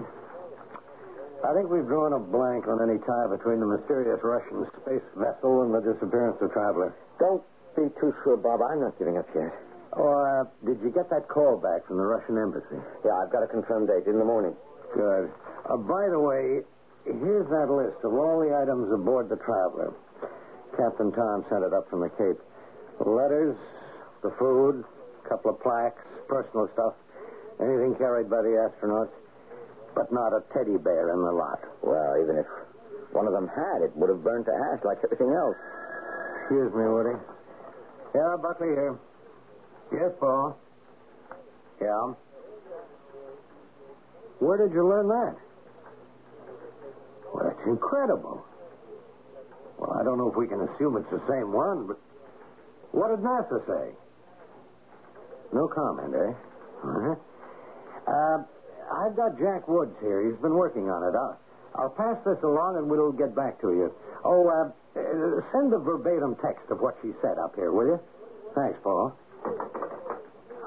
I 1.40 1.56
think 1.56 1.72
we've 1.72 1.88
drawn 1.88 2.12
a 2.12 2.20
blank 2.20 2.68
on 2.68 2.84
any 2.84 3.00
tie 3.00 3.28
between 3.32 3.64
the 3.64 3.70
mysterious 3.70 4.20
Russian 4.24 4.68
space 4.84 5.08
vessel 5.16 5.64
and 5.64 5.72
the 5.72 5.80
disappearance 5.80 6.36
of 6.44 6.52
Traveler. 6.52 6.92
Don't 7.20 7.44
be 7.76 7.88
too 8.00 8.12
sure, 8.24 8.36
Bob. 8.36 8.60
I'm 8.60 8.84
not 8.84 9.00
giving 9.00 9.16
up 9.18 9.28
yet. 9.32 9.52
Oh, 9.96 10.04
uh, 10.04 10.44
did 10.68 10.84
you 10.84 10.92
get 10.92 11.10
that 11.10 11.28
call 11.32 11.58
back 11.58 11.88
from 11.88 11.98
the 11.98 12.06
Russian 12.06 12.38
embassy? 12.38 12.78
Yeah, 13.08 13.16
I've 13.24 13.32
got 13.32 13.42
a 13.44 13.48
confirmed 13.48 13.88
date 13.88 14.06
in 14.06 14.20
the 14.20 14.28
morning. 14.28 14.54
Good. 14.94 15.32
Uh, 15.64 15.78
by 15.78 16.12
the 16.12 16.20
way, 16.20 16.62
here's 17.08 17.48
that 17.50 17.72
list 17.72 18.04
of 18.04 18.14
all 18.14 18.44
the 18.44 18.52
items 18.54 18.92
aboard 18.92 19.30
the 19.30 19.40
Traveler. 19.40 19.96
Captain 20.76 21.12
Tom 21.12 21.46
sent 21.50 21.64
it 21.64 21.74
up 21.74 21.90
from 21.90 22.02
the 22.02 22.12
Cape. 22.20 22.38
The 23.00 23.10
letters, 23.10 23.56
the 24.22 24.32
food, 24.38 24.84
a 24.84 25.30
couple 25.30 25.52
of 25.52 25.60
plaques, 25.64 26.04
personal 26.30 26.70
stuff, 26.74 26.94
anything 27.60 27.98
carried 27.98 28.30
by 28.30 28.42
the 28.46 28.54
astronauts, 28.70 29.12
but 29.96 30.14
not 30.14 30.32
a 30.32 30.46
teddy 30.54 30.78
bear 30.78 31.12
in 31.12 31.20
the 31.20 31.34
lot. 31.34 31.60
Well, 31.82 32.22
even 32.22 32.38
if 32.38 32.46
one 33.12 33.26
of 33.26 33.34
them 33.34 33.50
had, 33.50 33.82
it 33.82 33.92
would 33.98 34.10
have 34.10 34.24
burned 34.24 34.46
to 34.46 34.54
ash 34.54 34.80
like 34.86 35.00
everything 35.04 35.34
else. 35.34 35.58
Excuse 36.46 36.72
me, 36.74 36.86
Woody. 36.86 37.18
Yeah, 38.16 38.38
Buckley 38.42 38.70
here. 38.70 38.98
Yes, 39.92 40.12
Paul. 40.20 40.58
Yeah. 41.82 42.14
Where 44.40 44.58
did 44.58 44.74
you 44.74 44.88
learn 44.88 45.08
that? 45.10 45.36
Well, 47.34 47.44
that's 47.46 47.68
incredible. 47.68 48.46
Well, 49.78 49.98
I 50.00 50.04
don't 50.04 50.18
know 50.18 50.30
if 50.30 50.36
we 50.36 50.48
can 50.48 50.62
assume 50.62 50.98
it's 50.98 51.10
the 51.10 51.22
same 51.30 51.52
one, 51.52 51.88
but 51.88 51.98
what 52.92 53.10
did 53.10 53.20
NASA 53.20 53.66
say? 53.68 53.96
No 55.54 55.68
comment, 55.68 56.14
eh? 56.14 56.34
Uh-huh. 56.84 57.16
Uh, 58.08 58.38
I've 58.90 59.16
got 59.16 59.38
Jack 59.38 59.68
Woods 59.68 59.96
here. 60.02 60.30
He's 60.30 60.40
been 60.42 60.54
working 60.56 60.90
on 60.90 61.04
it. 61.04 61.16
I'll, 61.18 61.38
I'll 61.76 61.94
pass 61.94 62.18
this 62.26 62.42
along 62.44 62.78
and 62.78 62.90
we'll 62.90 63.12
get 63.12 63.36
back 63.36 63.60
to 63.62 63.70
you. 63.70 63.94
Oh, 64.24 64.48
uh, 64.48 64.70
uh, 65.00 65.42
send 65.52 65.74
a 65.74 65.80
verbatim 65.80 66.36
text 66.42 66.70
of 66.70 66.80
what 66.80 66.98
she 67.02 67.12
said 67.22 67.38
up 67.38 67.56
here, 67.56 67.72
will 67.72 67.88
you? 67.88 68.00
Thanks, 68.56 68.78
Paul. 68.84 69.14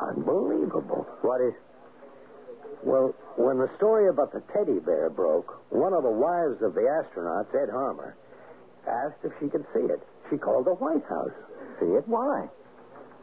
Unbelievable. 0.00 1.06
What 1.22 1.40
is? 1.40 1.54
Well, 2.82 3.14
when 3.36 3.58
the 3.58 3.70
story 3.76 4.08
about 4.08 4.32
the 4.32 4.42
teddy 4.52 4.80
bear 4.80 5.10
broke, 5.10 5.62
one 5.70 5.92
of 5.94 6.02
the 6.02 6.10
wives 6.10 6.62
of 6.62 6.74
the 6.74 6.82
astronauts, 6.82 7.54
Ed 7.54 7.70
Harmer, 7.70 8.16
asked 8.88 9.22
if 9.22 9.32
she 9.38 9.48
could 9.48 9.64
see 9.72 9.86
it. 9.86 10.02
She 10.30 10.36
called 10.36 10.66
the 10.66 10.74
White 10.74 11.04
House. 11.08 11.34
See 11.78 11.86
it? 11.86 12.02
Why? 12.08 12.48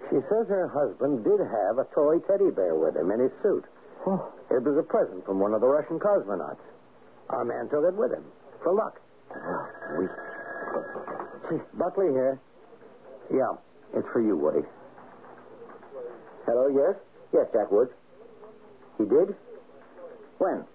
She 0.09 0.17
says 0.25 0.49
her 0.49 0.67
husband 0.67 1.23
did 1.23 1.39
have 1.39 1.77
a 1.77 1.85
toy 1.93 2.17
teddy 2.25 2.49
bear 2.49 2.73
with 2.73 2.95
him 2.95 3.11
in 3.11 3.19
his 3.19 3.31
suit. 3.43 3.63
Oh. 4.07 4.33
It 4.49 4.63
was 4.63 4.77
a 4.77 4.83
present 4.83 5.25
from 5.25 5.39
one 5.39 5.53
of 5.53 5.61
the 5.61 5.67
Russian 5.67 5.99
cosmonauts. 5.99 6.61
Our 7.29 7.45
man 7.45 7.69
took 7.69 7.85
it 7.85 7.93
with 7.93 8.11
him 8.11 8.25
for 8.63 8.73
luck. 8.73 8.99
We... 9.97 10.07
Buckley 11.77 12.09
here. 12.09 12.39
Yeah, 13.31 13.53
it's 13.93 14.07
for 14.11 14.21
you, 14.21 14.35
Woody. 14.35 14.65
Hello, 16.45 16.67
yes? 16.73 16.95
Yes, 17.33 17.45
Jack 17.53 17.71
Woods. 17.71 17.91
He 18.97 19.05
did? 19.05 19.35
When? 20.39 20.65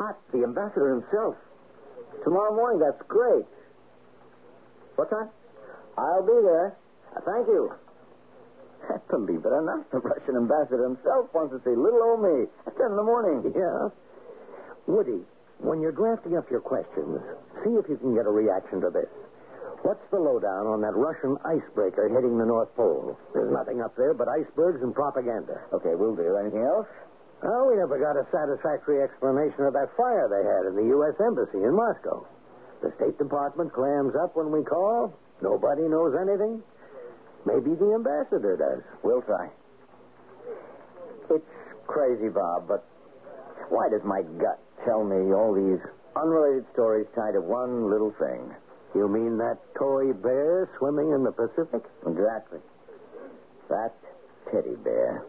Ah, 0.00 0.14
the 0.32 0.44
ambassador 0.44 0.94
himself. 0.94 1.36
Tomorrow 2.24 2.54
morning, 2.54 2.80
that's 2.80 3.00
great. 3.08 3.44
What 4.96 5.08
time? 5.08 5.30
I'll 5.96 6.22
be 6.22 6.38
there. 6.42 6.76
Thank 7.24 7.48
you. 7.48 7.72
Believe 9.10 9.44
it 9.44 9.52
or 9.52 9.62
not, 9.62 9.90
the 9.90 9.98
Russian 9.98 10.36
ambassador 10.36 10.82
himself 10.84 11.32
wants 11.34 11.54
to 11.54 11.60
see 11.64 11.74
little 11.74 12.02
old 12.02 12.22
me 12.22 12.46
at 12.66 12.76
10 12.76 12.86
in 12.90 12.96
the 12.96 13.06
morning. 13.06 13.40
Yeah? 13.54 13.88
Woody, 14.86 15.22
when 15.62 15.80
you're 15.80 15.94
drafting 15.94 16.36
up 16.36 16.50
your 16.50 16.60
questions, 16.60 17.22
see 17.62 17.70
if 17.78 17.86
you 17.86 17.96
can 17.96 18.14
get 18.18 18.26
a 18.26 18.34
reaction 18.34 18.80
to 18.82 18.90
this. 18.90 19.06
What's 19.86 20.02
the 20.10 20.18
lowdown 20.18 20.66
on 20.66 20.82
that 20.82 20.94
Russian 20.94 21.38
icebreaker 21.46 22.10
hitting 22.10 22.38
the 22.38 22.46
North 22.46 22.70
Pole? 22.74 23.18
There's 23.34 23.50
nothing 23.50 23.82
up 23.82 23.94
there 23.94 24.14
but 24.14 24.26
icebergs 24.26 24.82
and 24.82 24.94
propaganda. 24.94 25.58
Okay, 25.74 25.94
we'll 25.94 26.14
do. 26.14 26.34
Anything 26.38 26.62
else? 26.66 26.86
Oh, 27.42 27.70
we 27.70 27.74
never 27.74 27.98
got 27.98 28.14
a 28.14 28.26
satisfactory 28.30 29.02
explanation 29.02 29.66
of 29.66 29.74
that 29.74 29.90
fire 29.98 30.30
they 30.30 30.42
had 30.46 30.70
in 30.70 30.74
the 30.78 30.86
U.S. 30.98 31.18
Embassy 31.18 31.58
in 31.62 31.74
Moscow. 31.74 32.26
The 32.82 32.94
State 32.98 33.18
Department 33.18 33.74
clams 33.74 34.14
up 34.14 34.34
when 34.34 34.50
we 34.54 34.62
call. 34.62 35.14
Nobody 35.42 35.82
knows 35.90 36.14
anything. 36.14 36.62
Maybe 37.44 37.74
the 37.74 37.94
ambassador 37.94 38.56
does. 38.56 38.82
We'll 39.02 39.22
try. 39.22 39.48
It's 41.30 41.44
crazy, 41.86 42.28
Bob, 42.28 42.68
but 42.68 42.84
why 43.68 43.88
does 43.88 44.02
my 44.04 44.22
gut 44.22 44.60
tell 44.84 45.02
me 45.04 45.32
all 45.32 45.54
these 45.54 45.80
unrelated 46.14 46.64
stories 46.72 47.06
tied 47.14 47.32
to 47.32 47.40
one 47.40 47.90
little 47.90 48.12
thing? 48.18 48.54
You 48.94 49.08
mean 49.08 49.38
that 49.38 49.58
toy 49.78 50.12
bear 50.12 50.68
swimming 50.78 51.10
in 51.12 51.24
the 51.24 51.32
Pacific? 51.32 51.82
Exactly. 52.06 52.60
That 53.68 53.94
teddy 54.52 54.76
bear. 54.84 55.24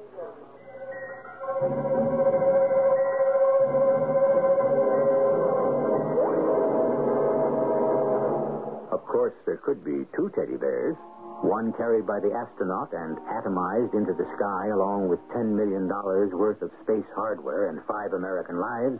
Of 8.91 9.05
course, 9.07 9.33
there 9.45 9.57
could 9.57 9.83
be 9.83 10.05
two 10.15 10.29
teddy 10.35 10.57
bears, 10.57 10.95
one 11.43 11.73
carried 11.75 12.07
by 12.07 12.19
the 12.23 12.31
astronaut 12.31 12.93
and 12.95 13.19
atomized 13.27 13.93
into 13.93 14.13
the 14.15 14.23
sky 14.39 14.71
along 14.71 15.09
with 15.09 15.19
$10 15.35 15.51
million 15.51 15.91
worth 15.91 16.61
of 16.61 16.71
space 16.83 17.05
hardware 17.13 17.67
and 17.69 17.83
five 17.83 18.13
American 18.13 18.59
lives, 18.59 18.97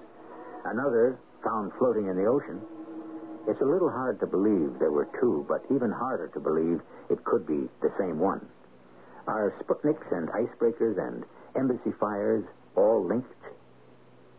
another 0.65 1.17
found 1.43 1.71
floating 1.79 2.07
in 2.07 2.17
the 2.19 2.27
ocean. 2.27 2.59
It's 3.47 3.61
a 3.61 3.65
little 3.65 3.89
hard 3.89 4.19
to 4.19 4.27
believe 4.27 4.79
there 4.79 4.91
were 4.91 5.07
two, 5.19 5.45
but 5.47 5.63
even 5.73 5.91
harder 5.91 6.27
to 6.35 6.39
believe 6.39 6.79
it 7.09 7.23
could 7.23 7.47
be 7.47 7.67
the 7.81 7.91
same 7.97 8.19
one. 8.19 8.45
Are 9.27 9.55
Sputniks 9.63 10.11
and 10.11 10.27
icebreakers 10.29 10.99
and 10.99 11.23
embassy 11.55 11.91
fires 11.97 12.43
all 12.75 13.03
linked? 13.07 13.31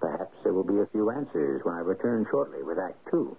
Perhaps 0.00 0.36
there 0.44 0.52
will 0.52 0.64
be 0.64 0.78
a 0.80 0.86
few 0.92 1.10
answers 1.10 1.64
when 1.64 1.74
I 1.74 1.80
return 1.80 2.26
shortly 2.30 2.62
with 2.62 2.78
Act 2.78 2.98
Two. 3.10 3.36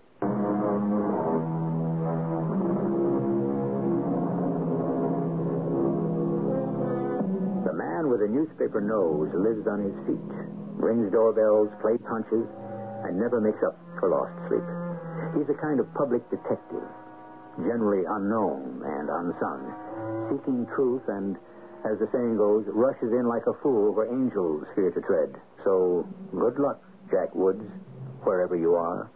With 8.15 8.31
a 8.31 8.31
newspaper 8.31 8.79
nose 8.79 9.27
lives 9.35 9.67
on 9.67 9.83
his 9.83 9.91
feet, 10.07 10.31
rings 10.79 11.11
doorbells, 11.11 11.67
plays 11.83 11.99
punches, 12.07 12.47
and 13.03 13.19
never 13.19 13.43
makes 13.43 13.59
up 13.59 13.75
for 13.99 14.07
lost 14.07 14.31
sleep. 14.47 14.63
He's 15.35 15.51
a 15.51 15.57
kind 15.59 15.83
of 15.83 15.91
public 15.99 16.23
detective, 16.31 16.87
generally 17.59 18.07
unknown 18.07 18.87
and 18.87 19.11
unsung, 19.11 19.67
seeking 20.31 20.63
truth 20.79 21.03
and, 21.11 21.35
as 21.83 21.99
the 21.99 22.07
saying 22.15 22.39
goes, 22.39 22.63
rushes 22.71 23.11
in 23.11 23.27
like 23.27 23.43
a 23.51 23.55
fool 23.59 23.91
where 23.91 24.07
angels 24.07 24.63
fear 24.79 24.95
to 24.95 25.01
tread. 25.03 25.35
So, 25.67 26.07
good 26.31 26.55
luck, 26.55 26.79
Jack 27.11 27.35
Woods, 27.35 27.67
wherever 28.23 28.55
you 28.55 28.79
are. 28.79 29.11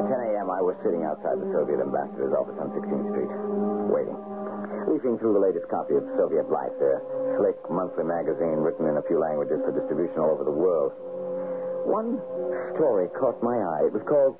At 0.00 0.08
10 0.08 0.32
a.m., 0.32 0.48
I 0.48 0.64
was 0.64 0.80
sitting 0.80 1.04
outside 1.04 1.36
the 1.36 1.52
Soviet 1.52 1.84
ambassador's 1.84 2.32
office 2.32 2.56
on 2.56 2.72
16th 2.72 3.04
Street, 3.12 3.28
waiting. 3.92 4.33
Leafing 4.94 5.18
through 5.18 5.34
the 5.34 5.42
latest 5.42 5.66
copy 5.74 5.98
of 5.98 6.06
Soviet 6.14 6.46
Life, 6.54 6.70
their 6.78 7.02
slick 7.34 7.58
monthly 7.66 8.06
magazine 8.06 8.62
written 8.62 8.86
in 8.86 8.94
a 8.94 9.02
few 9.10 9.18
languages 9.18 9.58
for 9.66 9.74
distribution 9.74 10.22
all 10.22 10.38
over 10.38 10.46
the 10.46 10.54
world. 10.54 10.94
One 11.82 12.22
story 12.78 13.10
caught 13.18 13.42
my 13.42 13.58
eye. 13.58 13.90
It 13.90 13.92
was 13.92 14.06
called 14.06 14.38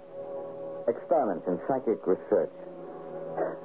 Experiments 0.86 1.42
in 1.50 1.58
Psychic 1.66 1.98
Research. 2.06 2.54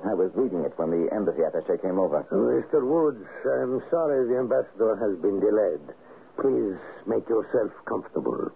I 0.01 0.17
was 0.17 0.33
reading 0.33 0.65
it 0.65 0.73
when 0.81 0.89
the 0.89 1.13
embassy 1.13 1.45
attache 1.45 1.77
came 1.85 2.01
over. 2.01 2.25
Mr. 2.33 2.81
Woods, 2.81 3.21
I'm 3.45 3.85
sorry 3.93 4.25
the 4.25 4.41
ambassador 4.41 4.97
has 4.97 5.13
been 5.21 5.37
delayed. 5.37 5.93
Please 6.41 6.81
make 7.05 7.29
yourself 7.29 7.69
comfortable. 7.85 8.49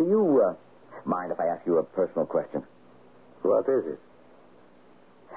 Do 0.00 0.08
you 0.08 0.24
uh, 0.40 0.56
mind 1.04 1.36
if 1.36 1.38
I 1.38 1.52
ask 1.52 1.68
you 1.68 1.76
a 1.76 1.84
personal 1.84 2.24
question? 2.24 2.64
What 3.44 3.68
is 3.68 3.84
it? 3.92 4.00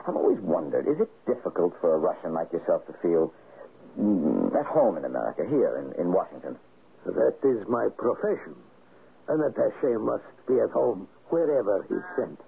I've 0.07 0.15
always 0.15 0.39
wondered, 0.41 0.87
is 0.87 0.99
it 0.99 1.09
difficult 1.27 1.73
for 1.79 1.93
a 1.95 1.99
Russian 1.99 2.33
like 2.33 2.51
yourself 2.51 2.85
to 2.87 2.93
feel 3.01 3.31
mm, 3.99 4.55
at 4.59 4.65
home 4.65 4.97
in 4.97 5.05
America, 5.05 5.43
here 5.47 5.77
in, 5.77 5.93
in 6.01 6.11
Washington? 6.11 6.57
That 7.05 7.37
is 7.43 7.67
my 7.67 7.87
profession. 7.97 8.55
An 9.27 9.41
attache 9.41 9.95
must 9.99 10.23
be 10.47 10.59
at 10.59 10.71
home 10.71 11.07
wherever 11.29 11.83
he's 11.87 12.03
sent. 12.17 12.39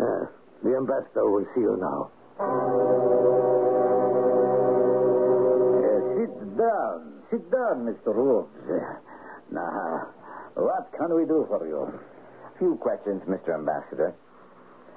Uh, 0.00 0.26
the 0.62 0.76
ambassador 0.76 1.28
will 1.30 1.46
see 1.54 1.60
you 1.60 1.76
now. 1.78 2.10
Uh, 2.38 2.44
sit 6.18 6.56
down. 6.56 7.12
Sit 7.30 7.50
down, 7.50 7.84
Mr. 7.86 8.14
Woods. 8.14 8.48
Now, 9.50 10.08
what 10.54 10.90
can 10.98 11.14
we 11.14 11.24
do 11.24 11.46
for 11.48 11.66
you? 11.66 11.82
A 11.84 12.58
few 12.58 12.76
questions, 12.76 13.22
Mr. 13.28 13.54
Ambassador. 13.54 14.14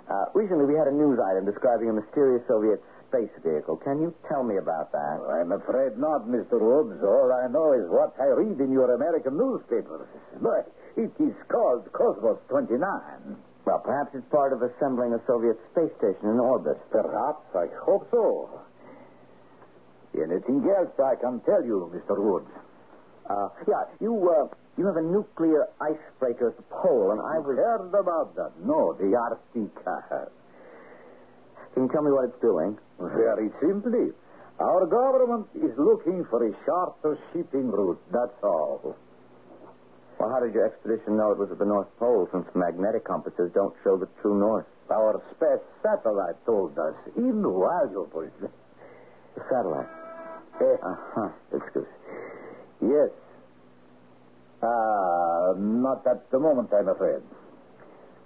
Uh, 0.10 0.26
recently, 0.34 0.66
we 0.66 0.76
had 0.76 0.88
a 0.88 0.96
news 0.96 1.20
item 1.20 1.46
describing 1.46 1.90
a 1.90 1.94
mysterious 1.94 2.42
Soviet 2.48 2.82
space 3.08 3.32
vehicle. 3.44 3.78
Can 3.84 4.02
you 4.02 4.16
tell 4.28 4.44
me 4.44 4.58
about 4.58 4.92
that? 4.92 5.18
I'm 5.30 5.52
afraid 5.52 5.98
not, 5.98 6.28
Mr. 6.28 6.60
Woods. 6.60 7.00
All 7.04 7.32
I 7.32 7.48
know 7.52 7.74
is 7.74 7.88
what 7.92 8.16
I 8.20 8.32
read 8.32 8.60
in 8.60 8.72
your 8.72 8.96
American 8.96 9.38
newspapers. 9.38 10.08
But 10.42 10.72
it 10.96 11.12
is 11.20 11.36
called 11.52 11.92
Cosmos 11.92 12.40
29. 12.50 12.80
Well, 13.66 13.80
perhaps 13.84 14.16
it's 14.16 14.28
part 14.32 14.54
of 14.54 14.64
assembling 14.64 15.14
a 15.14 15.22
Soviet 15.28 15.60
space 15.72 15.92
station 15.98 16.30
in 16.30 16.40
orbit. 16.40 16.80
Perhaps. 16.90 17.46
I 17.54 17.68
hope 17.86 18.08
so. 18.12 18.62
Anything 20.16 20.66
else 20.76 20.92
I 21.00 21.16
can 21.16 21.40
tell 21.42 21.64
you, 21.64 21.92
Mr. 21.94 22.18
Woods? 22.20 22.50
Uh, 23.30 23.50
yeah, 23.68 23.84
you, 24.00 24.12
uh, 24.30 24.48
you 24.78 24.86
have 24.86 24.98
a 24.98 25.02
nuclear 25.02 25.68
icebreaker 25.80 26.50
at 26.50 26.58
the 26.58 26.64
pole, 26.70 27.12
and 27.12 27.22
I 27.22 27.38
was... 27.40 27.56
Heard 27.56 27.94
about 27.94 28.36
that? 28.36 28.52
No, 28.66 28.94
the 29.00 29.16
Arctic. 29.16 29.72
Can 31.74 31.84
you 31.84 31.90
tell 31.94 32.02
me 32.04 32.12
what 32.12 32.26
it's 32.26 32.42
doing? 32.42 32.78
Very 33.00 33.50
simply. 33.62 34.12
Our 34.60 34.86
government 34.86 35.48
is 35.56 35.72
looking 35.78 36.26
for 36.30 36.46
a 36.46 36.52
shorter 36.66 37.18
shipping 37.32 37.72
route, 37.72 38.00
that's 38.12 38.36
all. 38.44 38.96
Well, 40.20 40.30
how 40.30 40.40
did 40.40 40.54
your 40.54 40.68
expedition 40.68 41.18
know 41.18 41.32
it 41.32 41.38
was 41.40 41.50
at 41.52 41.58
the 41.58 41.66
North 41.66 41.88
Pole, 41.98 42.28
since 42.32 42.46
magnetic 42.54 43.06
compasses 43.06 43.50
don't 43.56 43.74
show 43.84 43.98
the 43.98 44.08
true 44.22 44.38
north? 44.38 44.66
Our 44.92 45.22
space 45.34 45.64
satellite 45.82 46.36
told 46.46 46.78
us. 46.78 46.94
Invaluable. 47.16 48.28
The 48.42 49.42
satellite? 49.50 49.88
Eh, 50.60 50.78
Uh-huh. 50.84 51.30
excuse. 51.58 51.88
Yes. 52.82 53.10
Uh, 54.62 55.54
not 55.58 56.06
at 56.06 56.30
the 56.32 56.40
moment, 56.40 56.70
I'm 56.74 56.88
afraid. 56.88 57.22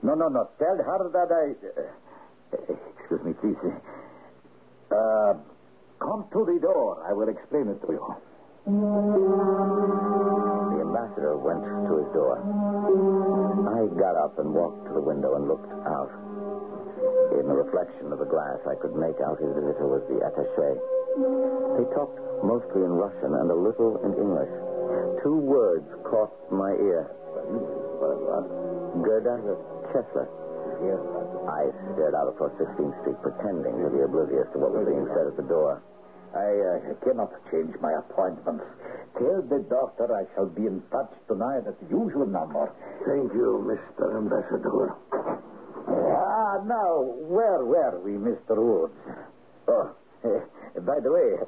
No, 0.03 0.13
no, 0.15 0.27
no. 0.27 0.49
Tell 0.59 0.75
her 0.77 1.09
that 1.11 1.31
I. 1.31 1.55
Uh, 1.79 1.83
excuse 2.99 3.23
me, 3.23 3.33
please. 3.39 3.55
Uh, 4.91 5.33
come 5.99 6.25
to 6.31 6.45
the 6.45 6.59
door. 6.61 7.03
I 7.07 7.13
will 7.13 7.29
explain 7.29 7.67
it 7.67 7.79
to 7.85 7.91
you. 7.93 8.15
The 8.65 8.71
ambassador 10.81 11.37
went 11.37 11.63
to 11.63 11.97
his 12.01 12.09
door. 12.13 12.41
I 13.69 13.85
got 13.99 14.15
up 14.17 14.39
and 14.39 14.51
walked 14.53 14.87
to 14.87 14.93
the 14.93 15.01
window 15.01 15.35
and 15.35 15.47
looked 15.47 15.71
out. 15.85 16.09
In 17.39 17.47
the 17.47 17.53
reflection 17.53 18.11
of 18.11 18.17
the 18.19 18.25
glass, 18.25 18.59
I 18.65 18.73
could 18.81 18.95
make 18.95 19.19
out 19.21 19.37
his 19.39 19.53
visitor 19.53 19.85
was 19.87 20.01
the 20.09 20.19
attaché. 20.25 20.79
They 21.77 21.85
talked 21.93 22.17
mostly 22.45 22.85
in 22.85 22.93
Russian 22.93 23.33
and 23.33 23.49
a 23.49 23.57
little 23.57 23.97
in 24.05 24.13
English. 24.13 24.53
Two 25.25 25.37
words 25.41 25.89
caught 26.05 26.33
my 26.53 26.71
ear. 26.77 27.09
Gerda 29.01 29.41
Kessler. 29.91 30.29
I 31.49 31.69
stared 31.93 32.13
out 32.15 32.29
across 32.29 32.51
16th 32.61 32.93
Street, 33.01 33.17
pretending 33.21 33.73
to 33.81 33.89
be 33.89 34.01
oblivious 34.01 34.45
to 34.53 34.59
what 34.59 34.73
was 34.73 34.85
being 34.85 35.07
said 35.13 35.27
at 35.27 35.37
the 35.37 35.47
door. 35.47 35.81
I 36.35 36.51
uh, 36.51 36.93
cannot 37.05 37.31
change 37.49 37.71
my 37.79 37.95
appointments. 37.95 38.65
Tell 39.15 39.39
the 39.47 39.63
doctor 39.71 40.11
I 40.11 40.27
shall 40.35 40.51
be 40.51 40.67
in 40.67 40.83
touch 40.91 41.11
tonight 41.31 41.63
at 41.63 41.79
the 41.79 41.87
usual 41.87 42.27
number. 42.27 42.67
Thank 43.07 43.31
you, 43.31 43.63
Mr. 43.63 44.17
Ambassador. 44.19 44.91
Ah, 45.87 46.59
now, 46.67 47.07
where 47.31 47.63
were 47.63 48.01
we, 48.03 48.19
Mr. 48.19 48.59
Woods? 48.59 48.99
Oh, 49.69 49.95
by 50.83 50.99
the 50.99 51.11
way, 51.11 51.39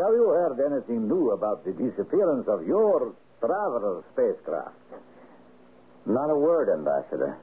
have 0.00 0.14
you 0.14 0.28
heard 0.28 0.58
anything 0.60 1.08
new 1.08 1.30
about 1.30 1.64
the 1.64 1.72
disappearance 1.72 2.46
of 2.48 2.66
your 2.66 3.14
traveler 3.40 4.04
spacecraft? 4.12 4.74
Not 6.06 6.30
a 6.30 6.36
word, 6.36 6.68
Ambassador. 6.72 7.38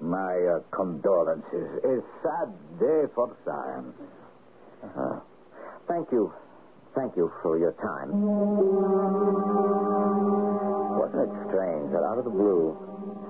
My 0.00 0.36
uh, 0.36 0.60
condolences. 0.76 1.68
A 1.84 2.00
sad 2.22 2.52
day 2.78 3.04
for 3.14 3.36
science. 3.44 3.94
Uh, 4.84 5.20
thank 5.88 6.08
you. 6.12 6.32
Thank 6.94 7.16
you 7.16 7.30
for 7.42 7.58
your 7.58 7.72
time. 7.72 8.08
Wasn't 10.96 11.22
it 11.22 11.32
strange 11.48 11.92
that 11.92 12.04
out 12.04 12.18
of 12.18 12.24
the 12.24 12.32
blue, 12.32 12.76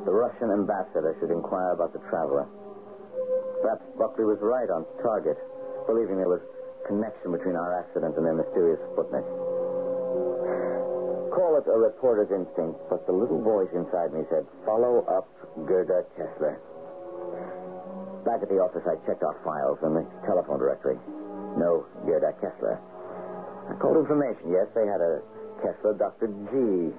the 0.05 0.13
Russian 0.13 0.51
ambassador 0.51 1.17
should 1.19 1.31
inquire 1.31 1.73
about 1.73 1.93
the 1.93 1.99
traveler? 2.11 2.47
Perhaps 3.63 3.83
Buckley 3.99 4.25
was 4.25 4.39
right 4.41 4.71
on 4.71 4.87
target, 5.03 5.39
believing 5.87 6.17
there 6.17 6.31
was 6.31 6.43
connection 6.85 7.33
between 7.33 7.57
our 7.57 7.73
accident 7.81 8.17
and 8.17 8.25
their 8.27 8.37
mysterious 8.37 8.81
Sputnik. 8.93 9.25
Call 11.33 11.57
it 11.61 11.67
a 11.69 11.79
reporter's 11.79 12.31
instinct, 12.33 12.81
but 12.89 13.05
the 13.07 13.13
little 13.13 13.41
voice 13.41 13.69
inside 13.73 14.13
me 14.13 14.25
said, 14.31 14.47
follow 14.65 15.05
up 15.09 15.29
Gerda 15.67 16.05
Kessler. 16.17 16.61
Back 18.25 18.43
at 18.43 18.49
the 18.49 18.59
office, 18.59 18.83
I 18.89 18.97
checked 19.07 19.23
our 19.23 19.37
files 19.45 19.79
and 19.83 19.95
the 19.97 20.05
telephone 20.27 20.59
directory. 20.59 20.97
No 21.57 21.87
Gerda 22.05 22.33
Kessler. 22.41 22.81
I 23.71 23.75
called 23.79 23.97
information. 23.97 24.51
Yes, 24.51 24.67
they 24.75 24.87
had 24.87 25.01
a 25.01 25.21
Kessler 25.63 25.95
Dr. 25.95 26.29
G. 26.51 26.95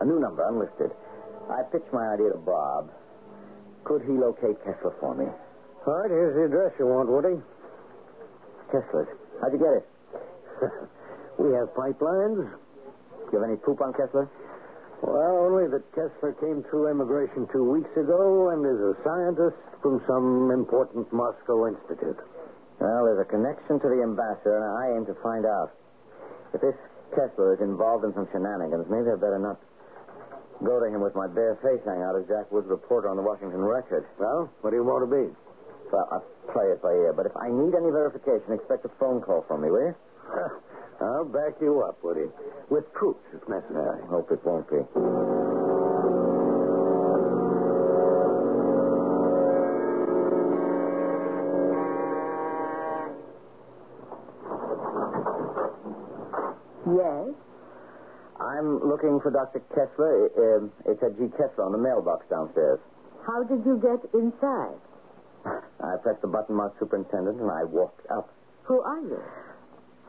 A 0.00 0.04
new 0.04 0.20
number, 0.20 0.46
unlisted. 0.46 0.90
I 1.50 1.62
pitched 1.70 1.92
my 1.92 2.14
idea 2.14 2.30
to 2.32 2.38
Bob. 2.38 2.90
Could 3.84 4.02
he 4.02 4.12
locate 4.12 4.58
Kessler 4.64 4.94
for 5.00 5.14
me? 5.14 5.26
All 5.86 5.98
right, 5.98 6.10
here's 6.10 6.34
the 6.36 6.44
address 6.46 6.72
you 6.78 6.86
want, 6.86 7.08
Woody. 7.10 7.42
Kessler's. 8.72 9.12
How'd 9.44 9.52
you 9.52 9.60
get 9.60 9.74
it? 9.76 9.86
we 11.44 11.52
have 11.52 11.68
pipelines. 11.76 12.40
Do 12.40 13.30
You 13.30 13.36
have 13.36 13.48
any 13.48 13.60
poop 13.60 13.84
on 13.84 13.92
Kessler? 13.92 14.32
Well, 15.04 15.44
only 15.44 15.68
that 15.68 15.84
Kessler 15.92 16.32
came 16.40 16.64
through 16.70 16.88
immigration 16.88 17.44
two 17.52 17.68
weeks 17.68 17.90
ago 17.98 18.48
and 18.54 18.64
is 18.64 18.80
a 18.80 18.94
scientist 19.04 19.60
from 19.82 20.00
some 20.08 20.54
important 20.54 21.10
Moscow 21.12 21.68
institute. 21.68 22.16
Well, 22.80 23.04
there's 23.04 23.20
a 23.20 23.28
connection 23.28 23.76
to 23.82 23.88
the 23.92 24.00
ambassador, 24.00 24.56
and 24.56 24.64
I 24.64 24.84
aim 24.96 25.04
to 25.06 25.14
find 25.20 25.44
out. 25.44 25.74
If 26.54 26.60
this 26.62 26.78
Kessler 27.12 27.54
is 27.54 27.60
involved 27.60 28.04
in 28.08 28.14
some 28.14 28.28
shenanigans, 28.32 28.86
maybe 28.88 29.10
I 29.10 29.18
better 29.18 29.42
not 29.42 29.58
go 30.64 30.78
to 30.78 30.86
him 30.86 31.02
with 31.02 31.14
my 31.18 31.26
bare 31.26 31.58
face 31.60 31.82
hanging 31.84 32.06
out 32.06 32.14
as 32.14 32.24
Jack 32.30 32.48
Wood's 32.54 32.70
reporter 32.70 33.10
on 33.10 33.16
the 33.18 33.26
Washington 33.26 33.60
Record. 33.60 34.06
Well, 34.18 34.48
what 34.62 34.70
do 34.70 34.76
you 34.76 34.86
want 34.86 35.02
to 35.02 35.10
be? 35.10 35.26
Well, 35.92 36.08
I'll 36.10 36.24
play 36.52 36.64
it 36.72 36.80
by 36.82 36.88
ear, 36.92 37.12
but 37.12 37.26
if 37.26 37.36
I 37.36 37.48
need 37.52 37.74
any 37.76 37.92
verification, 37.92 38.52
expect 38.56 38.84
a 38.86 38.92
phone 38.98 39.20
call 39.20 39.44
from 39.46 39.60
me, 39.62 39.70
will 39.70 39.92
you? 39.92 39.94
I'll 41.00 41.28
back 41.28 41.60
you 41.60 41.84
up, 41.86 41.98
Woody. 42.02 42.30
With 42.70 42.90
proofs, 42.94 43.20
if 43.34 43.46
necessary. 43.48 44.00
I 44.02 44.06
hope 44.08 44.30
it 44.32 44.40
won't 44.44 44.68
be. 44.70 44.80
Yes? 56.86 57.34
I'm 58.40 58.80
looking 58.82 59.20
for 59.22 59.30
Dr. 59.30 59.60
Kessler. 59.70 60.32
Uh, 60.34 60.90
it's 60.90 61.02
at 61.02 61.14
G. 61.18 61.28
Kessler 61.36 61.64
on 61.66 61.72
the 61.72 61.78
mailbox 61.78 62.26
downstairs. 62.30 62.80
How 63.26 63.44
did 63.44 63.64
you 63.64 63.78
get 63.78 64.02
inside? 64.14 64.80
I 65.44 65.96
pressed 66.02 66.22
the 66.22 66.28
button 66.28 66.56
marked 66.56 66.78
superintendent 66.78 67.40
and 67.40 67.50
I 67.50 67.64
walked 67.64 68.06
up. 68.10 68.30
Who 68.64 68.80
are 68.80 69.00
you? 69.00 69.20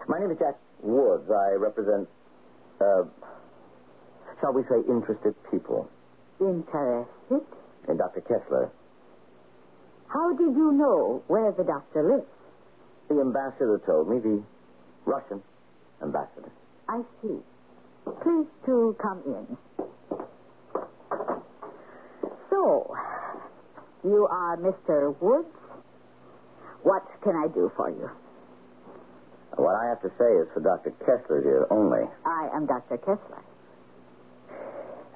My 0.08 0.20
name 0.20 0.32
is 0.32 0.38
Jack 0.38 0.56
Woods. 0.82 1.30
I 1.32 1.56
represent, 1.56 2.08
uh, 2.80 3.04
shall 4.42 4.54
we 4.54 4.64
say, 4.70 4.80
interested 4.88 5.34
people. 5.50 5.90
Interested? 6.40 7.42
And 7.88 7.98
Dr. 7.98 8.22
Kessler. 8.22 8.72
How 10.08 10.34
did 10.36 10.56
you 10.56 10.72
know 10.74 11.24
where 11.28 11.52
the 11.52 11.64
doctor 11.64 12.04
lives? 12.04 12.28
The 13.10 13.20
ambassador 13.20 13.82
told 13.86 14.10
me, 14.10 14.20
the 14.20 14.44
Russian 15.06 15.42
ambassador. 16.02 16.52
I 16.88 17.02
see. 17.22 17.40
Please 18.22 18.48
to 18.66 18.96
come 19.02 19.22
in. 19.26 19.58
So, 22.50 22.94
you 24.04 24.28
are 24.30 24.58
Mr. 24.58 25.16
Woods? 25.22 25.48
What 26.84 27.04
can 27.24 27.36
I 27.36 27.48
do 27.48 27.72
for 27.76 27.90
you? 27.90 28.10
What 29.56 29.76
I 29.76 29.88
have 29.88 30.02
to 30.02 30.12
say 30.18 30.32
is 30.42 30.48
for 30.54 30.60
Dr. 30.60 30.92
Kessler's 31.06 31.46
ear 31.46 31.68
only. 31.70 32.04
I 32.26 32.50
am 32.54 32.66
Dr. 32.66 32.98
Kessler. 32.98 33.44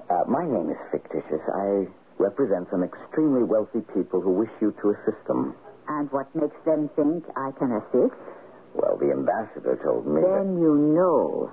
Uh, 0.10 0.24
my 0.30 0.46
name 0.46 0.70
is 0.70 0.78
fictitious. 0.92 1.42
I 1.52 1.88
represent 2.18 2.70
some 2.72 2.84
extremely 2.84 3.44
wealthy 3.44 3.82
people 3.94 4.22
who 4.22 4.32
wish 4.32 4.52
you 4.62 4.74
to 4.82 4.96
assist 4.96 5.20
them. 5.28 5.56
And 5.90 6.12
what 6.12 6.34
makes 6.36 6.56
them 6.66 6.90
think 6.96 7.26
I 7.36 7.52
can 7.60 7.72
assist? 7.72 8.16
Well, 8.74 8.98
the 9.00 9.12
ambassador 9.12 9.76
told 9.84 10.08
me. 10.08 10.22
Then 10.22 10.62
you 10.62 10.76
know 10.96 11.52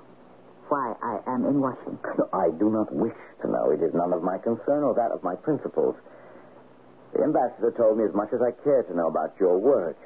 why 0.69 0.95
I 1.03 1.19
am 1.27 1.47
in 1.47 1.61
Washington. 1.61 1.99
That... 2.19 2.29
I 2.33 2.51
do 2.59 2.71
not 2.71 2.93
wish 2.95 3.17
to 3.43 3.51
know. 3.51 3.71
It 3.71 3.83
is 3.83 3.95
none 3.95 4.13
of 4.13 4.23
my 4.23 4.39
concern 4.39 4.85
or 4.85 4.95
that 4.95 5.11
of 5.11 5.23
my 5.25 5.35
principals. 5.35 5.97
The 7.15 7.23
ambassador 7.23 7.71
told 7.71 7.99
me 7.99 8.05
as 8.05 8.15
much 8.15 8.33
as 8.35 8.43
I 8.43 8.51
care 8.67 8.83
to 8.83 8.95
know 8.95 9.07
about 9.07 9.39
your 9.39 9.57
work. 9.57 9.97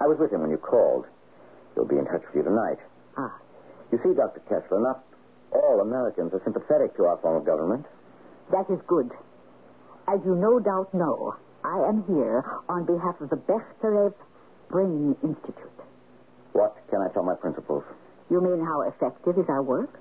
I 0.00 0.06
was 0.06 0.18
with 0.18 0.32
him 0.32 0.42
when 0.42 0.50
you 0.50 0.58
called. 0.58 1.06
He'll 1.74 1.86
be 1.86 1.98
in 1.98 2.04
touch 2.04 2.22
with 2.26 2.34
you 2.34 2.42
tonight. 2.42 2.78
Ah. 3.16 3.32
You 3.92 3.98
see, 4.02 4.12
Dr. 4.14 4.40
Kessler, 4.50 4.80
not 4.80 5.04
all 5.52 5.80
Americans 5.80 6.32
are 6.34 6.42
sympathetic 6.42 6.96
to 6.96 7.04
our 7.04 7.16
form 7.18 7.36
of 7.36 7.46
government. 7.46 7.86
That 8.50 8.66
is 8.68 8.80
good. 8.88 9.10
As 10.08 10.18
you 10.24 10.34
no 10.34 10.58
doubt 10.58 10.92
know, 10.92 11.36
I 11.62 11.78
am 11.86 12.02
here 12.08 12.42
on 12.68 12.84
behalf 12.86 13.20
of 13.20 13.30
the 13.30 13.36
Bechterev 13.36 14.14
Brain 14.68 15.14
Institute. 15.22 15.78
What 16.52 16.76
can 16.90 17.00
I 17.00 17.08
tell 17.12 17.22
my 17.22 17.36
principals? 17.36 17.84
You 18.30 18.40
mean 18.40 18.64
how 18.64 18.82
effective 18.82 19.38
is 19.38 19.46
our 19.48 19.62
work? 19.62 20.00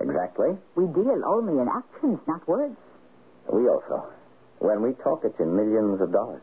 Exactly. 0.00 0.56
We 0.76 0.86
deal 0.86 1.22
only 1.26 1.60
in 1.60 1.68
actions, 1.68 2.20
not 2.28 2.46
words. 2.46 2.76
We 3.52 3.68
also. 3.68 4.06
When 4.62 4.80
we 4.80 4.92
talk, 5.02 5.24
it's 5.24 5.40
in 5.40 5.56
millions 5.56 6.00
of 6.00 6.12
dollars. 6.12 6.40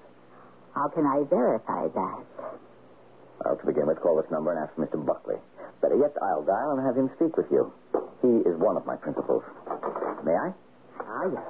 How 0.76 0.90
can 0.90 1.06
I 1.06 1.24
verify 1.30 1.88
that? 1.88 2.24
Well, 3.46 3.56
to 3.56 3.66
begin 3.66 3.88
with, 3.88 4.02
call 4.02 4.22
this 4.22 4.30
number 4.30 4.52
and 4.52 4.60
ask 4.60 4.76
for 4.76 4.86
Mr. 4.86 5.00
Buckley. 5.04 5.38
Better 5.82 5.96
yet, 5.96 6.12
I'll 6.22 6.44
dial 6.44 6.72
and 6.76 6.86
have 6.86 6.98
him 6.98 7.10
speak 7.16 7.38
with 7.38 7.48
you. 7.50 7.72
He 8.22 8.44
is 8.44 8.60
one 8.60 8.76
of 8.76 8.86
my 8.86 8.98
principals. 8.98 9.44
May 10.26 10.36
I? 10.36 10.52
Ah, 11.00 11.32
yes. 11.32 11.44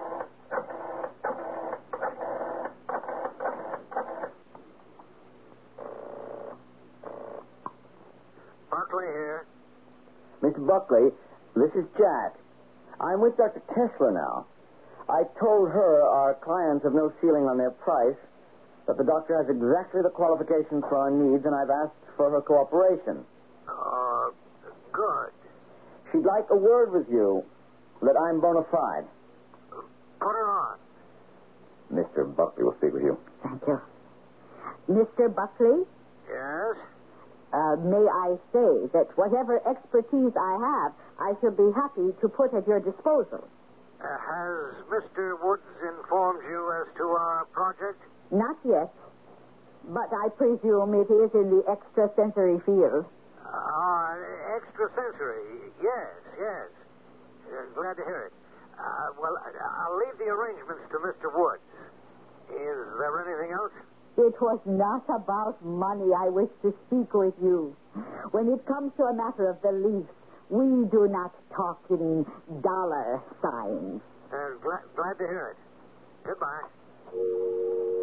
Buckley 8.69 9.05
here. 9.05 9.45
Mr. 10.43 10.67
Buckley, 10.67 11.10
this 11.55 11.71
is 11.73 11.86
Jack. 11.97 12.36
I'm 13.01 13.21
with 13.21 13.36
Dr. 13.38 13.62
Kessler 13.73 14.12
now. 14.12 14.45
I 15.10 15.24
told 15.39 15.69
her 15.69 16.04
our 16.04 16.36
clients 16.36 16.84
have 16.84 16.93
no 16.93 17.12
ceiling 17.22 17.45
on 17.50 17.58
their 17.58 17.72
price, 17.72 18.17
that 18.88 18.98
the 18.98 19.04
doctor 19.04 19.38
has 19.38 19.50
exactly 19.50 20.02
the 20.02 20.10
qualifications 20.10 20.84
for 20.89 20.98
our 20.98 21.12
needs, 21.12 21.45
and 21.45 21.54
I've 21.54 21.69
asked 21.69 21.98
for 22.17 22.30
her 22.30 22.41
cooperation. 22.41 23.26
Uh, 23.67 24.30
good. 24.91 25.32
She'd 26.12 26.26
like 26.26 26.45
a 26.50 26.56
word 26.58 26.91
with 26.91 27.08
you 27.10 27.43
that 28.02 28.15
I'm 28.17 28.41
bona 28.41 28.63
fide. 28.72 29.06
Put 30.19 30.34
her 30.34 30.50
on. 30.50 30.78
Mr. 31.93 32.26
Buckley 32.36 32.63
will 32.63 32.76
speak 32.78 32.93
with 32.93 33.04
you. 33.04 33.17
Thank 33.43 33.62
you. 33.67 33.82
Mr. 34.89 35.34
Buckley, 35.34 35.86
Yes? 36.30 36.76
uh, 37.54 37.76
may 37.82 38.06
I 38.06 38.38
say 38.54 38.89
that 38.93 39.08
whatever 39.15 39.58
expertise 39.69 40.34
I 40.38 40.54
have, 40.58 40.91
I 41.19 41.34
shall 41.41 41.52
be 41.52 41.69
happy 41.76 42.13
to 42.22 42.28
put 42.30 42.54
at 42.54 42.67
your 42.67 42.80
disposal. 42.80 43.48
Uh, 44.00 44.08
has 44.08 44.80
Mr. 44.88 45.36
Woods 45.44 45.68
informed 45.84 46.40
you 46.48 46.62
as 46.80 46.88
to 46.96 47.04
our 47.04 47.46
project? 47.52 48.00
Not 48.32 48.56
yet, 48.64 48.94
but 49.92 50.08
I 50.16 50.30
presume 50.40 50.94
it 50.96 51.12
is 51.12 51.32
in 51.36 51.52
the 51.52 51.64
extrasensory 51.68 52.64
field. 52.64 53.04
Uh, 53.44 54.16
extrasensory. 54.56 55.74
Yes, 55.84 56.16
yes. 56.40 56.70
Uh, 57.52 57.68
glad 57.76 57.98
to 57.98 58.04
hear 58.08 58.32
it. 58.32 58.34
Uh, 58.80 59.12
well, 59.20 59.36
I'll 59.36 59.98
leave 60.00 60.16
the 60.18 60.32
arrangements 60.32 60.88
to 60.92 60.98
Mr. 61.04 61.28
Woods. 61.36 61.68
Is 62.50 62.80
there 63.04 63.14
anything 63.28 63.52
else? 63.52 63.74
It 64.18 64.36
was 64.40 64.60
not 64.66 65.04
about 65.12 65.60
money 65.64 66.12
I 66.16 66.30
wish 66.30 66.50
to 66.62 66.74
speak 66.88 67.14
with 67.14 67.34
you. 67.42 67.76
When 68.32 68.48
it 68.48 68.66
comes 68.66 68.92
to 68.98 69.04
a 69.04 69.14
matter 69.14 69.50
of 69.50 69.62
beliefs, 69.62 70.12
we 70.50 70.86
do 70.90 71.08
not 71.10 71.34
talk 71.56 71.80
in 71.90 72.26
dollar 72.62 73.22
signs. 73.42 74.02
Uh, 74.34 74.58
glad, 74.62 74.82
glad 74.96 75.18
to 75.18 75.26
hear 75.26 75.56
it. 75.56 75.60
Goodbye. 76.26 76.66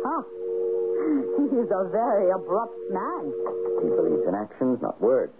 Ah, 0.07 0.23
he 1.39 1.45
is 1.59 1.71
a 1.71 1.89
very 1.91 2.31
abrupt 2.31 2.79
man. 2.91 3.33
He 3.83 3.89
believes 3.91 4.27
in 4.27 4.35
actions, 4.35 4.79
not 4.83 5.01
words. 5.01 5.33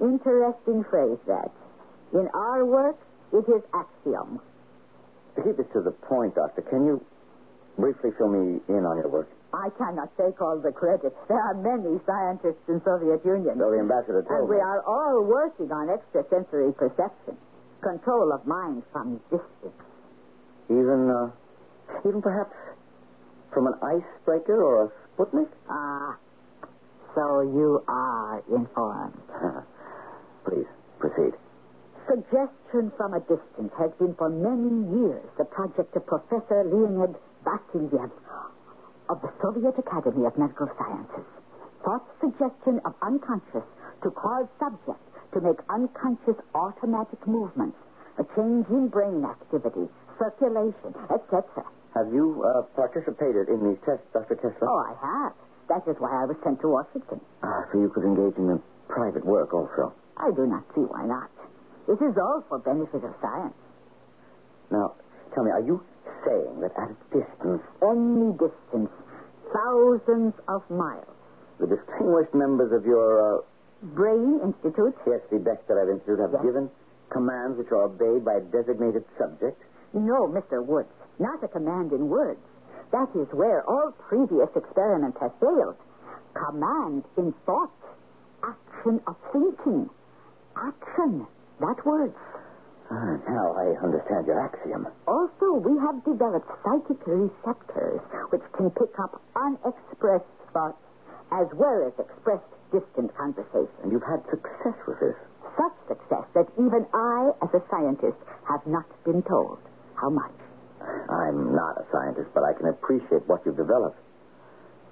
Interesting 0.00 0.84
phrase, 0.90 1.18
that. 1.26 1.50
In 2.12 2.28
our 2.34 2.64
work, 2.64 2.96
it 3.32 3.44
is 3.50 3.62
axiom. 3.74 4.40
To 5.36 5.42
keep 5.42 5.58
it 5.58 5.72
to 5.72 5.80
the 5.82 5.90
point, 5.90 6.34
Doctor, 6.34 6.62
can 6.62 6.86
you 6.86 7.04
briefly 7.78 8.10
fill 8.18 8.28
me 8.28 8.60
in 8.68 8.86
on 8.86 8.98
your 8.98 9.08
work? 9.08 9.28
I 9.54 9.70
cannot 9.78 10.10
take 10.18 10.40
all 10.42 10.58
the 10.58 10.72
credit. 10.72 11.14
There 11.28 11.38
are 11.38 11.54
many 11.54 12.00
scientists 12.06 12.66
in 12.66 12.82
Soviet 12.82 13.22
Union. 13.24 13.54
So 13.58 13.70
the 13.70 13.78
ambassador 13.78 14.26
told 14.26 14.40
And 14.40 14.48
we 14.50 14.58
are 14.58 14.82
all 14.82 15.22
working 15.22 15.70
on 15.70 15.90
extrasensory 15.94 16.74
perception, 16.74 17.38
control 17.82 18.32
of 18.34 18.46
mind 18.46 18.82
from 18.90 19.20
distance. 19.30 19.78
Even, 20.70 21.06
uh, 21.06 21.30
even 22.08 22.20
perhaps 22.20 22.56
from 23.52 23.66
an 23.68 23.74
icebreaker 23.78 24.58
or 24.58 24.86
a 24.86 24.88
Sputnik? 25.14 25.48
Ah, 25.70 26.18
So 27.14 27.42
you 27.42 27.78
are 27.86 28.42
informed. 28.50 29.22
Please, 30.44 30.66
proceed. 30.98 31.32
Suggestion 32.10 32.90
from 32.98 33.14
a 33.14 33.20
distance 33.20 33.72
has 33.78 33.90
been 33.98 34.14
for 34.18 34.28
many 34.28 34.90
years 34.98 35.24
the 35.38 35.44
project 35.44 35.94
of 35.96 36.04
Professor 36.06 36.64
Leonid 36.64 37.14
Vasilyev 37.46 38.10
of 39.08 39.20
the 39.20 39.32
Soviet 39.42 39.76
Academy 39.78 40.24
of 40.26 40.36
Medical 40.38 40.68
Sciences. 40.78 41.26
Thought 41.84 42.04
suggestion 42.20 42.80
of 42.84 42.94
unconscious 43.02 43.66
to 44.02 44.08
cause 44.10 44.48
subject 44.58 45.00
to 45.36 45.40
make 45.40 45.60
unconscious 45.68 46.38
automatic 46.54 47.20
movements, 47.26 47.76
a 48.16 48.24
change 48.36 48.64
in 48.70 48.88
brain 48.88 49.24
activity, 49.24 49.90
circulation, 50.18 50.94
etc. 51.12 51.44
Have 51.94 52.08
you 52.12 52.42
uh, 52.42 52.62
participated 52.74 53.48
in 53.48 53.60
these 53.68 53.80
tests, 53.84 54.06
Dr. 54.12 54.36
Kessler? 54.36 54.66
Oh, 54.66 54.80
I 54.80 54.94
have. 54.98 55.32
That 55.68 55.84
is 55.90 55.96
why 55.98 56.10
I 56.10 56.24
was 56.24 56.36
sent 56.44 56.60
to 56.60 56.68
Washington. 56.68 57.20
Ah, 57.42 57.64
so 57.72 57.80
you 57.80 57.88
could 57.90 58.04
engage 58.04 58.36
in 58.36 58.48
the 58.48 58.60
private 58.88 59.24
work 59.24 59.52
also. 59.52 59.92
I 60.16 60.30
do 60.30 60.46
not 60.46 60.64
see 60.74 60.82
why 60.82 61.04
not. 61.06 61.30
This 61.86 62.00
is 62.00 62.16
all 62.16 62.44
for 62.48 62.58
benefit 62.58 63.04
of 63.04 63.12
science. 63.20 63.54
Now, 64.70 64.94
tell 65.34 65.44
me, 65.44 65.50
are 65.50 65.60
you 65.60 65.82
saying 66.24 66.60
that 66.60 66.72
at 66.76 66.90
a 66.90 66.96
distance, 67.12 67.62
Any 67.82 68.32
distance, 68.32 68.90
thousands 69.52 70.34
of 70.48 70.62
miles. 70.70 71.06
the 71.58 71.66
distinguished 71.66 72.34
members 72.34 72.72
of 72.72 72.84
your, 72.84 73.38
uh, 73.38 73.40
Brain 73.94 74.40
Institute? 74.42 74.94
yes, 75.06 75.20
the 75.30 75.36
Bechterev 75.38 75.90
Institute 75.92 76.18
have 76.18 76.32
Yes. 76.32 76.42
given 76.42 76.70
commands 77.10 77.58
which 77.58 77.70
are 77.70 77.82
obeyed 77.82 78.24
by 78.24 78.34
a 78.34 78.40
designated 78.40 79.04
subject? 79.18 79.62
No, 79.92 80.26
Mr. 80.26 80.64
Woods. 80.64 80.88
Not 81.18 81.42
a 81.44 81.48
command 81.48 81.92
in 81.92 82.08
words. 82.08 82.40
That 82.90 83.14
is 83.14 83.28
where 83.32 83.62
all 83.68 83.92
previous 84.08 84.48
experiments 84.56 85.18
have 85.20 85.32
failed. 85.34 85.76
Command 86.34 87.04
in 87.16 87.32
thought. 87.46 87.70
Action 88.42 89.00
of 89.06 89.16
thinking. 89.32 89.88
Action. 90.56 91.26
Not 91.60 91.84
words. 91.86 92.16
Ah, 92.90 93.16
now 93.28 93.54
I 93.56 93.72
understand 93.82 94.26
your 94.26 94.38
axiom. 94.38 94.86
Also, 95.08 95.54
we 95.56 95.78
have 95.80 96.04
developed 96.04 96.48
psychic 96.62 97.00
receptors 97.06 98.00
which 98.30 98.44
can 98.52 98.70
pick 98.70 98.92
up 99.00 99.20
unexpressed 99.34 100.28
thoughts 100.52 100.78
as 101.32 101.48
well 101.54 101.80
as 101.88 101.92
expressed 101.98 102.44
distant 102.70 103.14
conversation. 103.16 103.72
And 103.82 103.92
you've 103.92 104.04
had 104.06 104.20
success 104.28 104.76
with 104.86 105.00
this. 105.00 105.16
Such 105.56 105.76
success 105.88 106.26
that 106.34 106.46
even 106.58 106.84
I, 106.92 107.30
as 107.42 107.50
a 107.54 107.62
scientist, 107.70 108.18
have 108.48 108.66
not 108.66 108.86
been 109.04 109.22
told 109.22 109.58
how 109.94 110.10
much. 110.10 110.34
I'm 111.08 111.54
not 111.54 111.78
a 111.80 111.86
scientist, 111.90 112.28
but 112.34 112.44
I 112.44 112.52
can 112.52 112.68
appreciate 112.68 113.26
what 113.26 113.40
you've 113.46 113.56
developed. 113.56 113.98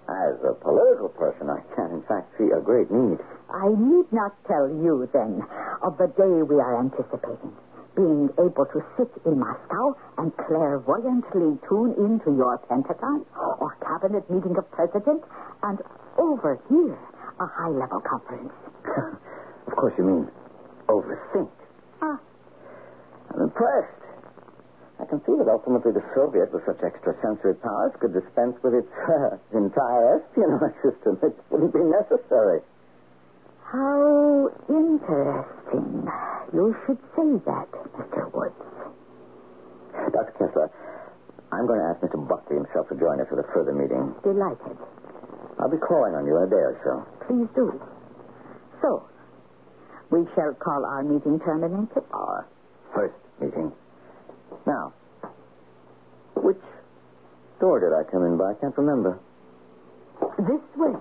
As 0.08 0.34
a 0.42 0.54
political 0.54 1.10
person, 1.10 1.50
I 1.50 1.60
can, 1.76 1.90
in 1.92 2.02
fact, 2.08 2.32
see 2.38 2.50
a 2.50 2.60
great 2.60 2.90
need. 2.90 3.18
I 3.50 3.68
need 3.68 4.10
not 4.12 4.32
tell 4.46 4.66
you, 4.68 5.08
then, 5.12 5.42
of 5.82 5.98
the 5.98 6.08
day 6.16 6.42
we 6.42 6.56
are 6.58 6.80
anticipating. 6.80 7.52
Being 7.94 8.30
able 8.40 8.64
to 8.72 8.80
sit 8.96 9.12
in 9.26 9.38
Moscow 9.38 9.92
and 10.16 10.32
clairvoyantly 10.48 11.60
tune 11.68 11.92
into 12.00 12.32
your 12.32 12.56
Pentagon 12.68 13.26
or 13.60 13.76
cabinet 13.84 14.24
meeting 14.30 14.56
of 14.56 14.70
presidents 14.72 15.26
and 15.62 15.78
overhear 16.16 16.96
a 17.38 17.46
high-level 17.46 18.00
conference. 18.08 18.52
of 19.66 19.76
course, 19.76 19.92
you 19.98 20.04
mean 20.04 20.28
overthink. 20.88 21.50
Ah. 22.00 22.18
I'm 23.34 23.42
impressed. 23.42 24.02
I 25.00 25.04
can 25.04 25.20
see 25.26 25.34
that 25.36 25.48
ultimately 25.50 25.92
the 25.92 26.04
Soviet, 26.14 26.52
with 26.52 26.64
such 26.64 26.80
extrasensory 26.80 27.56
powers, 27.60 27.92
could 28.00 28.14
dispense 28.14 28.56
with 28.62 28.72
its 28.72 28.92
uh, 29.08 29.36
entire 29.52 30.22
espionage 30.22 30.76
system. 30.80 31.18
It 31.22 31.36
wouldn't 31.50 31.74
be 31.74 31.84
necessary. 31.84 32.62
How 33.72 34.50
interesting. 34.68 36.04
You 36.52 36.76
should 36.84 36.98
say 37.16 37.40
that, 37.48 37.68
Mr. 37.96 38.28
Woods. 38.34 38.54
Dr. 40.12 40.32
Kessler, 40.36 40.70
I'm 41.52 41.66
going 41.66 41.80
to 41.80 41.86
ask 41.88 42.04
Mr. 42.04 42.20
Buckley 42.28 42.56
himself 42.56 42.88
to 42.90 42.96
join 43.00 43.18
us 43.20 43.28
at 43.32 43.38
a 43.38 43.48
further 43.54 43.72
meeting. 43.72 44.12
Delighted. 44.22 44.76
I'll 45.58 45.70
be 45.70 45.78
calling 45.80 46.12
on 46.12 46.26
you 46.26 46.36
in 46.36 46.42
a 46.44 46.50
day 46.50 46.60
or 46.60 46.76
so. 46.84 47.26
Please 47.26 47.48
do. 47.56 47.80
So, 48.82 49.08
we 50.10 50.26
shall 50.34 50.52
call 50.52 50.84
our 50.84 51.02
meeting 51.02 51.40
terminated. 51.40 52.04
Our 52.12 52.46
first 52.94 53.16
meeting. 53.40 53.72
Now, 54.66 54.92
which 56.36 56.60
door 57.58 57.80
did 57.80 57.96
I 57.96 58.04
come 58.10 58.24
in 58.24 58.36
by? 58.36 58.52
I 58.52 58.54
can't 58.60 58.76
remember. 58.76 59.18
This 60.36 60.60
way. 60.76 60.92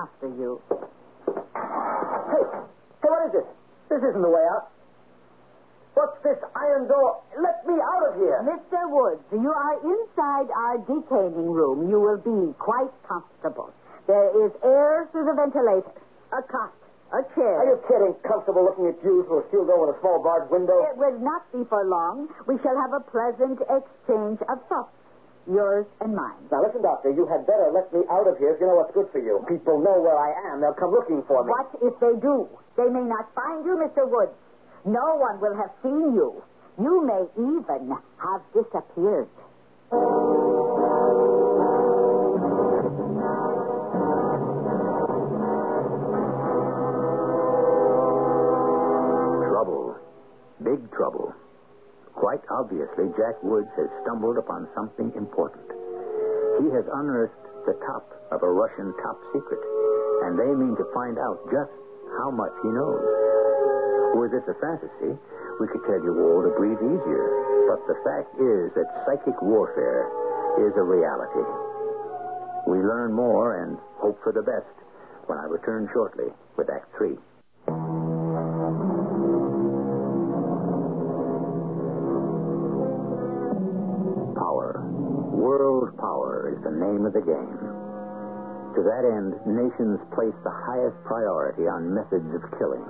After 0.00 0.28
you. 0.32 0.60
Hey, 1.28 2.44
hey, 3.04 3.08
what 3.12 3.26
is 3.28 3.32
this? 3.36 3.48
This 3.92 4.00
isn't 4.00 4.22
the 4.22 4.32
way 4.32 4.40
out. 4.56 4.72
What's 5.92 6.16
this 6.24 6.38
iron 6.56 6.88
door? 6.88 7.20
Let 7.36 7.66
me 7.68 7.74
out 7.76 8.08
of 8.08 8.14
here. 8.16 8.40
Mr. 8.48 8.80
Woods, 8.88 9.20
you 9.32 9.52
are 9.52 9.76
inside 9.84 10.48
our 10.56 10.78
detaining 10.88 11.50
room. 11.52 11.90
You 11.90 12.00
will 12.00 12.16
be 12.16 12.54
quite 12.56 12.88
comfortable. 13.04 13.74
There 14.06 14.30
is 14.46 14.52
air 14.64 15.08
through 15.12 15.26
the 15.28 15.34
ventilator, 15.36 15.92
a 16.32 16.40
cot, 16.48 16.72
a 17.12 17.20
chair. 17.34 17.60
Are 17.60 17.66
you 17.66 17.78
kidding? 17.84 18.14
Comfortable 18.24 18.64
looking 18.64 18.86
at 18.88 18.96
you 19.04 19.26
through 19.28 19.44
a 19.44 19.48
steel 19.52 19.66
door 19.66 19.84
with 19.86 19.96
a 19.96 20.00
small 20.00 20.22
barred 20.22 20.48
window? 20.48 20.80
It 20.88 20.96
will 20.96 21.18
not 21.20 21.44
be 21.52 21.60
for 21.68 21.84
long. 21.84 22.28
We 22.48 22.56
shall 22.64 22.78
have 22.78 22.94
a 22.96 23.04
pleasant 23.04 23.60
exchange 23.68 24.40
of 24.48 24.56
thoughts, 24.70 24.96
yours 25.52 25.86
and 26.00 26.14
mine. 26.14 26.38
Now, 26.50 26.62
listen, 26.62 26.82
Doctor, 26.82 27.10
you 27.10 27.26
had 27.26 27.46
better 27.46 27.70
let 27.74 27.92
me 27.92 28.00
out 28.10 28.26
of 28.26 28.38
here 28.38 28.54
if 28.54 28.60
you 28.60 28.66
know 28.66 28.76
what's 28.78 28.94
good 28.94 29.08
for 29.12 29.18
you. 29.18 29.44
People 29.48 29.78
know 29.82 30.00
where 30.00 30.16
I 30.16 30.52
am. 30.52 30.60
They'll 30.60 30.74
come 30.78 30.92
looking 30.92 31.22
for 31.26 31.44
me. 31.44 31.50
What 31.50 31.70
if 31.82 31.94
they 32.00 32.14
do? 32.20 32.48
They 32.76 32.88
may 32.88 33.02
not 33.02 33.28
find 33.34 33.64
you, 33.64 33.76
Mr. 33.76 34.08
Woods. 34.08 34.32
No 34.84 35.16
one 35.18 35.40
will 35.40 35.54
have 35.56 35.70
seen 35.82 36.14
you. 36.14 36.42
You 36.78 37.04
may 37.04 37.26
even 37.36 37.92
have 38.22 38.42
disappeared. 38.54 39.28
Trouble. 49.50 49.96
Big 50.62 50.90
trouble. 50.92 51.34
Quite 52.30 52.62
obviously, 52.62 53.10
Jack 53.18 53.42
Woods 53.42 53.74
has 53.74 53.90
stumbled 54.06 54.38
upon 54.38 54.70
something 54.70 55.10
important. 55.18 55.66
He 56.62 56.70
has 56.70 56.86
unearthed 56.86 57.42
the 57.66 57.74
top 57.82 58.06
of 58.30 58.46
a 58.46 58.54
Russian 58.54 58.94
top 59.02 59.18
secret, 59.34 59.58
and 60.22 60.38
they 60.38 60.46
mean 60.54 60.78
to 60.78 60.86
find 60.94 61.18
out 61.18 61.42
just 61.50 61.74
how 62.22 62.30
much 62.30 62.54
he 62.62 62.70
knows. 62.70 63.02
Were 64.14 64.30
this 64.30 64.46
a 64.46 64.54
fantasy, 64.62 65.18
we 65.58 65.66
could 65.74 65.82
tell 65.90 65.98
you 66.06 66.14
all 66.22 66.46
to 66.46 66.54
breathe 66.54 66.78
easier. 66.78 67.26
But 67.66 67.82
the 67.90 67.98
fact 68.06 68.30
is 68.38 68.78
that 68.78 68.86
psychic 69.02 69.42
warfare 69.42 70.06
is 70.62 70.70
a 70.78 70.86
reality. 70.86 71.42
We 72.70 72.78
learn 72.78 73.10
more 73.10 73.58
and 73.58 73.74
hope 73.98 74.22
for 74.22 74.30
the 74.30 74.46
best 74.46 74.70
when 75.26 75.34
I 75.36 75.50
return 75.50 75.90
shortly 75.92 76.30
with 76.54 76.70
Act 76.70 76.94
Three. 76.94 77.18
Power 86.20 86.52
is 86.52 86.60
the 86.60 86.76
name 86.76 87.08
of 87.08 87.16
the 87.16 87.24
game. 87.24 87.60
To 88.76 88.80
that 88.84 89.04
end, 89.08 89.32
nations 89.48 89.98
place 90.12 90.36
the 90.44 90.52
highest 90.52 90.96
priority 91.08 91.64
on 91.64 91.96
methods 91.96 92.28
of 92.36 92.44
killing. 92.60 92.84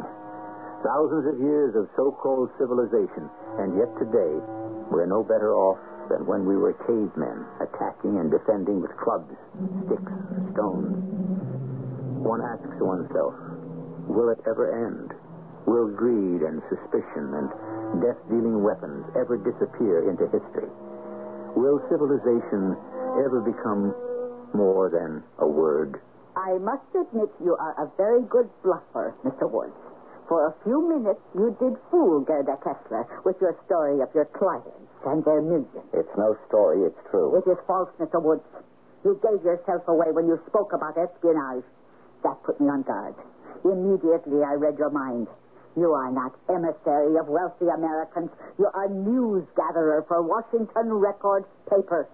Thousands 0.82 1.26
of 1.30 1.36
years 1.38 1.78
of 1.78 1.86
so-called 1.94 2.50
civilization, 2.58 3.30
and 3.62 3.78
yet 3.78 3.88
today, 4.02 4.34
we're 4.90 5.06
no 5.06 5.22
better 5.22 5.54
off 5.54 5.78
than 6.10 6.26
when 6.26 6.44
we 6.44 6.56
were 6.56 6.74
cavemen, 6.90 7.46
attacking 7.62 8.18
and 8.18 8.34
defending 8.34 8.82
with 8.82 8.90
clubs, 8.98 9.30
sticks, 9.86 10.14
stones. 10.52 10.90
One 12.18 12.42
asks 12.42 12.82
oneself, 12.82 13.34
will 14.10 14.34
it 14.34 14.42
ever 14.50 14.74
end? 14.74 15.14
Will 15.70 15.88
greed 15.94 16.42
and 16.42 16.60
suspicion 16.66 17.30
and 17.30 17.48
death-dealing 18.02 18.58
weapons 18.64 19.06
ever 19.14 19.38
disappear 19.38 20.10
into 20.10 20.26
history? 20.34 20.68
Will 21.54 21.78
civilization 21.88 22.74
ever 23.18 23.40
become 23.40 23.94
more 24.54 24.90
than 24.90 25.22
a 25.38 25.46
word? 25.46 26.00
I 26.36 26.58
must 26.58 26.86
admit 26.94 27.30
you 27.42 27.56
are 27.58 27.74
a 27.82 27.90
very 27.96 28.22
good 28.22 28.48
bluffer, 28.62 29.14
Mr. 29.24 29.50
Woods. 29.50 29.74
For 30.28 30.46
a 30.46 30.54
few 30.62 30.78
minutes, 30.88 31.20
you 31.34 31.56
did 31.58 31.74
fool 31.90 32.20
Gerda 32.20 32.56
Kessler 32.62 33.06
with 33.24 33.34
your 33.40 33.56
story 33.66 34.00
of 34.00 34.14
your 34.14 34.26
clients 34.26 34.90
and 35.04 35.24
their 35.24 35.42
millions. 35.42 35.90
It's 35.92 36.14
no 36.16 36.38
story, 36.46 36.86
it's 36.86 37.02
true. 37.10 37.34
It 37.36 37.50
is 37.50 37.58
false, 37.66 37.90
Mr. 37.98 38.22
Woods. 38.22 38.46
You 39.04 39.18
gave 39.22 39.42
yourself 39.44 39.82
away 39.88 40.12
when 40.12 40.28
you 40.28 40.38
spoke 40.46 40.72
about 40.72 40.96
espionage. 40.96 41.64
That 42.22 42.38
put 42.44 42.60
me 42.60 42.68
on 42.68 42.82
guard. 42.82 43.14
Immediately, 43.64 44.44
I 44.44 44.54
read 44.54 44.78
your 44.78 44.90
mind. 44.90 45.26
You 45.76 45.92
are 45.92 46.10
not 46.10 46.34
emissary 46.48 47.16
of 47.18 47.26
wealthy 47.26 47.66
Americans. 47.66 48.30
You 48.58 48.68
are 48.74 48.88
news 48.88 49.44
gatherer 49.56 50.04
for 50.06 50.22
Washington 50.22 50.92
Record 50.94 51.44
paper. 51.68 52.08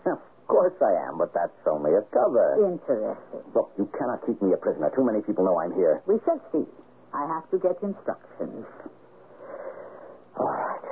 Of 0.46 0.54
course 0.54 0.78
I 0.80 0.94
am, 1.10 1.18
but 1.18 1.34
that's 1.34 1.58
only 1.66 1.90
a 1.98 2.02
cover. 2.14 2.70
Interesting. 2.70 3.42
Look, 3.52 3.72
you 3.76 3.90
cannot 3.98 4.24
keep 4.24 4.40
me 4.40 4.52
a 4.54 4.56
prisoner. 4.56 4.92
Too 4.94 5.02
many 5.02 5.20
people 5.20 5.42
know 5.42 5.58
I'm 5.58 5.74
here. 5.74 6.02
We 6.06 6.22
shall 6.24 6.38
see. 6.52 6.62
I 7.12 7.26
have 7.26 7.50
to 7.50 7.58
get 7.58 7.82
instructions. 7.82 8.64
All 10.38 10.46
right. 10.46 10.86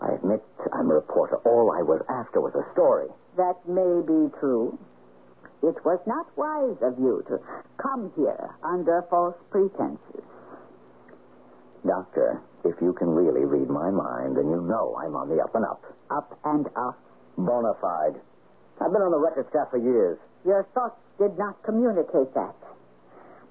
I 0.00 0.14
admit 0.14 0.42
I'm 0.72 0.90
a 0.90 0.94
reporter. 0.94 1.36
All 1.44 1.76
I 1.76 1.82
was 1.82 2.00
after 2.08 2.40
was 2.40 2.54
a 2.56 2.64
story. 2.72 3.08
That 3.36 3.60
may 3.68 4.00
be 4.00 4.32
true. 4.40 4.78
It 5.62 5.76
was 5.84 6.00
not 6.06 6.26
wise 6.34 6.80
of 6.80 6.98
you 6.98 7.22
to 7.28 7.38
come 7.76 8.12
here 8.16 8.48
under 8.64 9.04
false 9.10 9.36
pretenses. 9.50 10.24
Doctor, 11.86 12.40
if 12.64 12.80
you 12.80 12.94
can 12.94 13.10
really 13.10 13.44
read 13.44 13.68
my 13.68 13.90
mind, 13.90 14.38
then 14.38 14.48
you 14.48 14.62
know 14.62 14.96
I'm 14.96 15.14
on 15.16 15.28
the 15.28 15.42
up 15.42 15.54
and 15.54 15.66
up. 15.66 15.84
Up 16.10 16.38
and 16.44 16.66
up. 16.76 16.98
Bona 17.36 17.74
fide. 17.80 18.20
I've 18.80 18.92
been 18.92 19.02
on 19.02 19.10
the 19.12 19.18
record 19.18 19.46
staff 19.50 19.70
for 19.70 19.78
years. 19.78 20.18
Your 20.44 20.66
thoughts 20.74 20.98
did 21.18 21.38
not 21.38 21.62
communicate 21.62 22.34
that. 22.34 22.56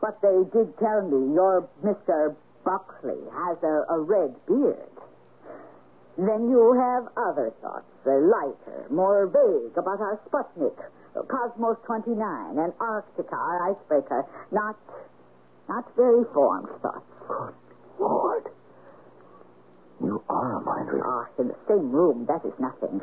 But 0.02 0.22
they 0.22 0.44
did 0.52 0.78
tell 0.78 1.02
me 1.08 1.34
your 1.34 1.68
Mr. 1.84 2.36
Buckley 2.66 3.22
has 3.32 3.58
a, 3.64 3.86
a 3.90 4.00
red 4.00 4.36
beard. 4.46 4.92
Then 6.18 6.50
you 6.50 6.74
have 6.78 7.08
other 7.16 7.54
thoughts, 7.62 7.88
uh, 8.06 8.12
lighter, 8.12 8.86
more 8.92 9.26
vague 9.28 9.78
about 9.78 10.02
our 10.02 10.20
Sputnik, 10.28 10.76
Cosmos 11.28 11.78
29, 11.86 12.58
and 12.60 12.74
Arctica, 12.78 13.34
our 13.34 13.72
icebreaker. 13.72 14.26
Not, 14.52 14.76
not 15.70 15.86
very 15.96 16.26
formed 16.34 16.68
thoughts. 16.82 17.06
Good 17.28 17.54
Lord. 18.00 18.44
You 20.04 20.22
are 20.30 20.58
a 20.58 20.62
mind 20.62 20.90
reader. 20.92 21.06
Ah, 21.06 21.28
in 21.40 21.48
the 21.48 21.56
same 21.68 21.92
room, 21.92 22.26
that 22.28 22.44
is 22.46 22.54
nothing. 22.60 23.02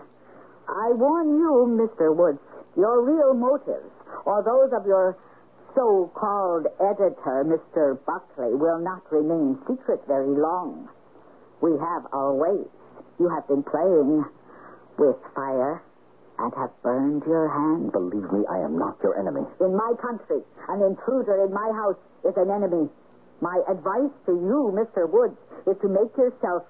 I 0.68 0.92
warn 0.92 1.38
you, 1.38 1.64
Mr. 1.80 2.14
Woods, 2.14 2.38
your 2.76 3.02
real 3.02 3.32
motives, 3.32 3.90
or 4.24 4.42
those 4.44 4.72
of 4.78 4.86
your 4.86 5.16
so-called 5.74 6.66
editor, 6.80 7.44
Mr. 7.44 7.98
Buckley, 8.04 8.54
will 8.54 8.78
not 8.78 9.02
remain 9.10 9.58
secret 9.66 10.00
very 10.06 10.36
long. 10.36 10.88
We 11.60 11.72
have 11.72 12.06
our 12.12 12.34
ways. 12.34 12.68
You 13.18 13.28
have 13.28 13.48
been 13.48 13.62
playing 13.62 14.24
with 14.98 15.16
fire 15.34 15.82
and 16.38 16.52
have 16.54 16.70
burned 16.82 17.22
your 17.26 17.48
hand. 17.48 17.92
Believe 17.92 18.30
me, 18.30 18.44
I 18.48 18.58
am 18.58 18.78
not 18.78 18.98
your 19.02 19.18
enemy. 19.18 19.42
In 19.60 19.74
my 19.74 19.92
country, 20.00 20.42
an 20.68 20.82
intruder 20.82 21.44
in 21.44 21.52
my 21.52 21.72
house 21.74 21.98
is 22.24 22.36
an 22.36 22.50
enemy. 22.50 22.88
My 23.40 23.62
advice 23.68 24.12
to 24.26 24.32
you, 24.32 24.70
Mr. 24.74 25.08
Woods, 25.08 25.38
is 25.66 25.76
to 25.82 25.88
make 25.88 26.14
yourself 26.16 26.62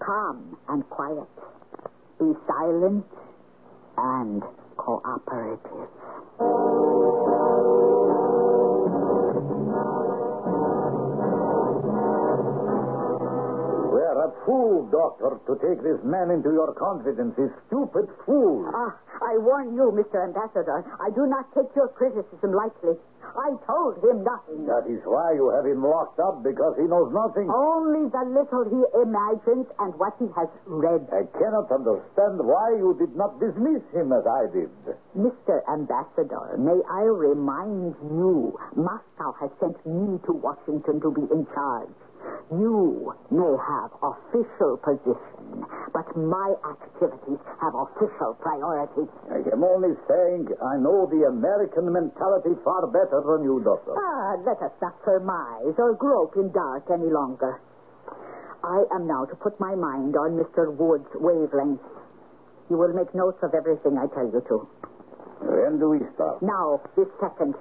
calm 0.00 0.56
and 0.68 0.88
quiet. 0.88 1.28
Be 2.20 2.34
silent 2.46 3.06
and 3.96 4.42
cooperative. 4.76 5.88
Fool, 14.50 14.90
Doctor, 14.90 15.38
to 15.46 15.54
take 15.62 15.78
this 15.78 16.02
man 16.02 16.34
into 16.34 16.50
your 16.50 16.74
confidence. 16.74 17.38
A 17.38 17.46
stupid 17.70 18.10
fool. 18.26 18.66
Ah, 18.74 18.98
I 19.22 19.38
warn 19.38 19.78
you, 19.78 19.94
Mr. 19.94 20.26
Ambassador, 20.26 20.82
I 20.98 21.14
do 21.14 21.30
not 21.30 21.46
take 21.54 21.70
your 21.78 21.86
criticism 21.94 22.50
lightly. 22.50 22.98
I 23.22 23.54
told 23.62 24.02
him 24.02 24.26
nothing. 24.26 24.66
That 24.66 24.90
is 24.90 24.98
why 25.06 25.38
you 25.38 25.54
have 25.54 25.62
him 25.62 25.86
locked 25.86 26.18
up, 26.18 26.42
because 26.42 26.74
he 26.82 26.90
knows 26.90 27.14
nothing. 27.14 27.46
Only 27.46 28.10
the 28.10 28.26
little 28.26 28.66
he 28.66 28.82
imagines 29.06 29.70
and 29.78 29.94
what 30.02 30.18
he 30.18 30.26
has 30.34 30.50
read. 30.66 31.06
I 31.14 31.30
cannot 31.38 31.70
understand 31.70 32.42
why 32.42 32.74
you 32.74 32.98
did 32.98 33.14
not 33.14 33.38
dismiss 33.38 33.86
him 33.94 34.10
as 34.10 34.26
I 34.26 34.50
did. 34.50 34.74
Mr. 35.14 35.62
Ambassador, 35.70 36.58
may 36.58 36.82
I 36.90 37.06
remind 37.06 37.94
you, 38.02 38.58
Moscow 38.74 39.30
has 39.38 39.50
sent 39.62 39.78
me 39.86 40.18
to 40.26 40.32
Washington 40.34 40.98
to 41.06 41.14
be 41.14 41.22
in 41.30 41.46
charge. 41.54 41.94
You 42.50 43.14
may 43.30 43.54
have 43.62 43.90
official 44.02 44.76
position, 44.82 45.62
but 45.94 46.06
my 46.18 46.50
activities 46.66 47.38
have 47.62 47.74
official 47.78 48.34
priority. 48.42 49.06
I 49.30 49.38
am 49.54 49.62
only 49.62 49.94
saying 50.10 50.50
I 50.58 50.76
know 50.82 51.06
the 51.06 51.30
American 51.30 51.92
mentality 51.92 52.58
far 52.64 52.86
better 52.90 53.22
than 53.22 53.44
you, 53.44 53.62
Doctor. 53.62 53.94
Ah, 53.94 54.34
let 54.44 54.58
us 54.62 54.74
not 54.82 54.98
surmise 55.04 55.74
or 55.78 55.94
grope 55.94 56.34
in 56.36 56.50
dark 56.50 56.90
any 56.90 57.10
longer. 57.10 57.60
I 58.64 58.84
am 58.92 59.06
now 59.06 59.24
to 59.24 59.36
put 59.36 59.58
my 59.60 59.74
mind 59.74 60.16
on 60.16 60.36
Mr. 60.36 60.74
Wood's 60.74 61.08
wavelength. 61.14 61.80
You 62.68 62.76
will 62.76 62.92
make 62.92 63.14
notes 63.14 63.38
of 63.42 63.54
everything 63.54 63.96
I 63.96 64.06
tell 64.12 64.26
you 64.26 64.42
to. 64.48 64.68
When 65.40 65.78
do 65.78 65.88
we 65.90 66.00
start? 66.14 66.42
Now, 66.42 66.82
this 66.96 67.08
second. 67.20 67.54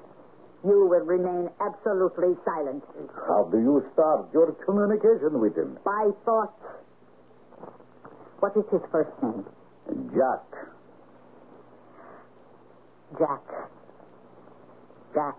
You 0.63 0.87
will 0.87 1.05
remain 1.05 1.49
absolutely 1.61 2.35
silent. 2.43 2.83
How 3.27 3.47
do 3.49 3.57
you 3.59 3.83
start 3.93 4.27
your 4.33 4.51
communication 4.65 5.39
with 5.39 5.55
him? 5.55 5.77
By 5.85 6.09
thought. 6.25 6.53
What 8.39 8.55
is 8.57 8.65
his 8.71 8.81
first 8.91 9.11
name? 9.23 9.45
Jack. 10.11 10.43
Jack. 13.17 13.45
Jack. 15.13 15.37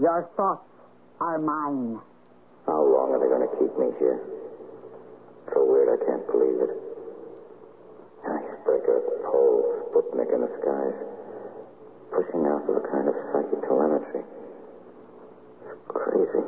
Your 0.00 0.28
thoughts 0.36 0.68
are 1.20 1.38
mine. 1.38 2.00
How 2.66 2.82
long 2.84 3.12
are 3.12 3.20
they 3.20 3.28
going 3.28 3.48
to 3.48 3.54
keep 3.56 3.72
me 3.78 3.88
here? 3.98 4.20
So 5.52 5.64
weird, 5.64 5.88
I 5.88 6.04
can't 6.04 6.26
believe 6.28 6.60
it. 6.68 6.72
Icebreaker, 8.24 9.00
pole, 9.24 9.64
Sputnik 9.92 10.32
in 10.34 10.40
the 10.40 10.50
skies. 10.60 11.13
Pushing 12.14 12.46
out 12.46 12.62
with 12.70 12.78
a 12.78 12.86
kind 12.94 13.10
of 13.10 13.14
psychic 13.34 13.58
telemetry. 13.66 14.22
It's 14.22 15.82
crazy. 15.90 16.46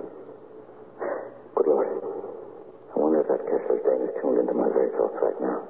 Good 1.59 1.67
Lord. 1.67 1.91
I 1.91 2.95
wonder 2.95 3.19
if 3.19 3.27
that 3.27 3.43
Kessler's 3.51 3.83
Dane 3.83 4.07
is 4.07 4.15
tuned 4.23 4.39
into 4.47 4.55
my 4.55 4.71
very 4.71 4.95
thoughts 4.95 5.19
right 5.19 5.35
now. 5.43 5.67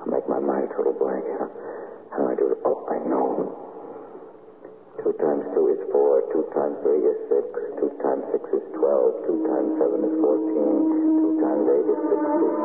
I'll 0.00 0.08
make 0.08 0.24
my 0.24 0.40
mind 0.40 0.72
a 0.72 0.74
total 0.74 0.96
blank. 0.96 1.20
How, 1.36 1.52
how 2.16 2.24
do 2.24 2.32
I 2.32 2.34
do 2.40 2.48
it? 2.56 2.64
Oh, 2.64 2.88
I 2.88 2.96
know. 3.04 3.52
Two 5.04 5.12
times 5.20 5.44
two 5.52 5.76
is 5.76 5.80
four. 5.92 6.24
Two 6.32 6.48
times 6.56 6.80
three 6.80 7.04
is 7.04 7.20
six. 7.28 7.44
Two 7.76 7.92
times 8.00 8.24
six 8.32 8.40
is 8.56 8.64
twelve. 8.72 9.20
Two 9.28 9.36
times 9.52 9.68
seven 9.76 10.00
is 10.00 10.16
fourteen. 10.16 10.80
Two 10.96 11.44
times 11.44 11.64
eight 11.76 11.88
is 11.92 12.00
sixteen. 12.08 12.56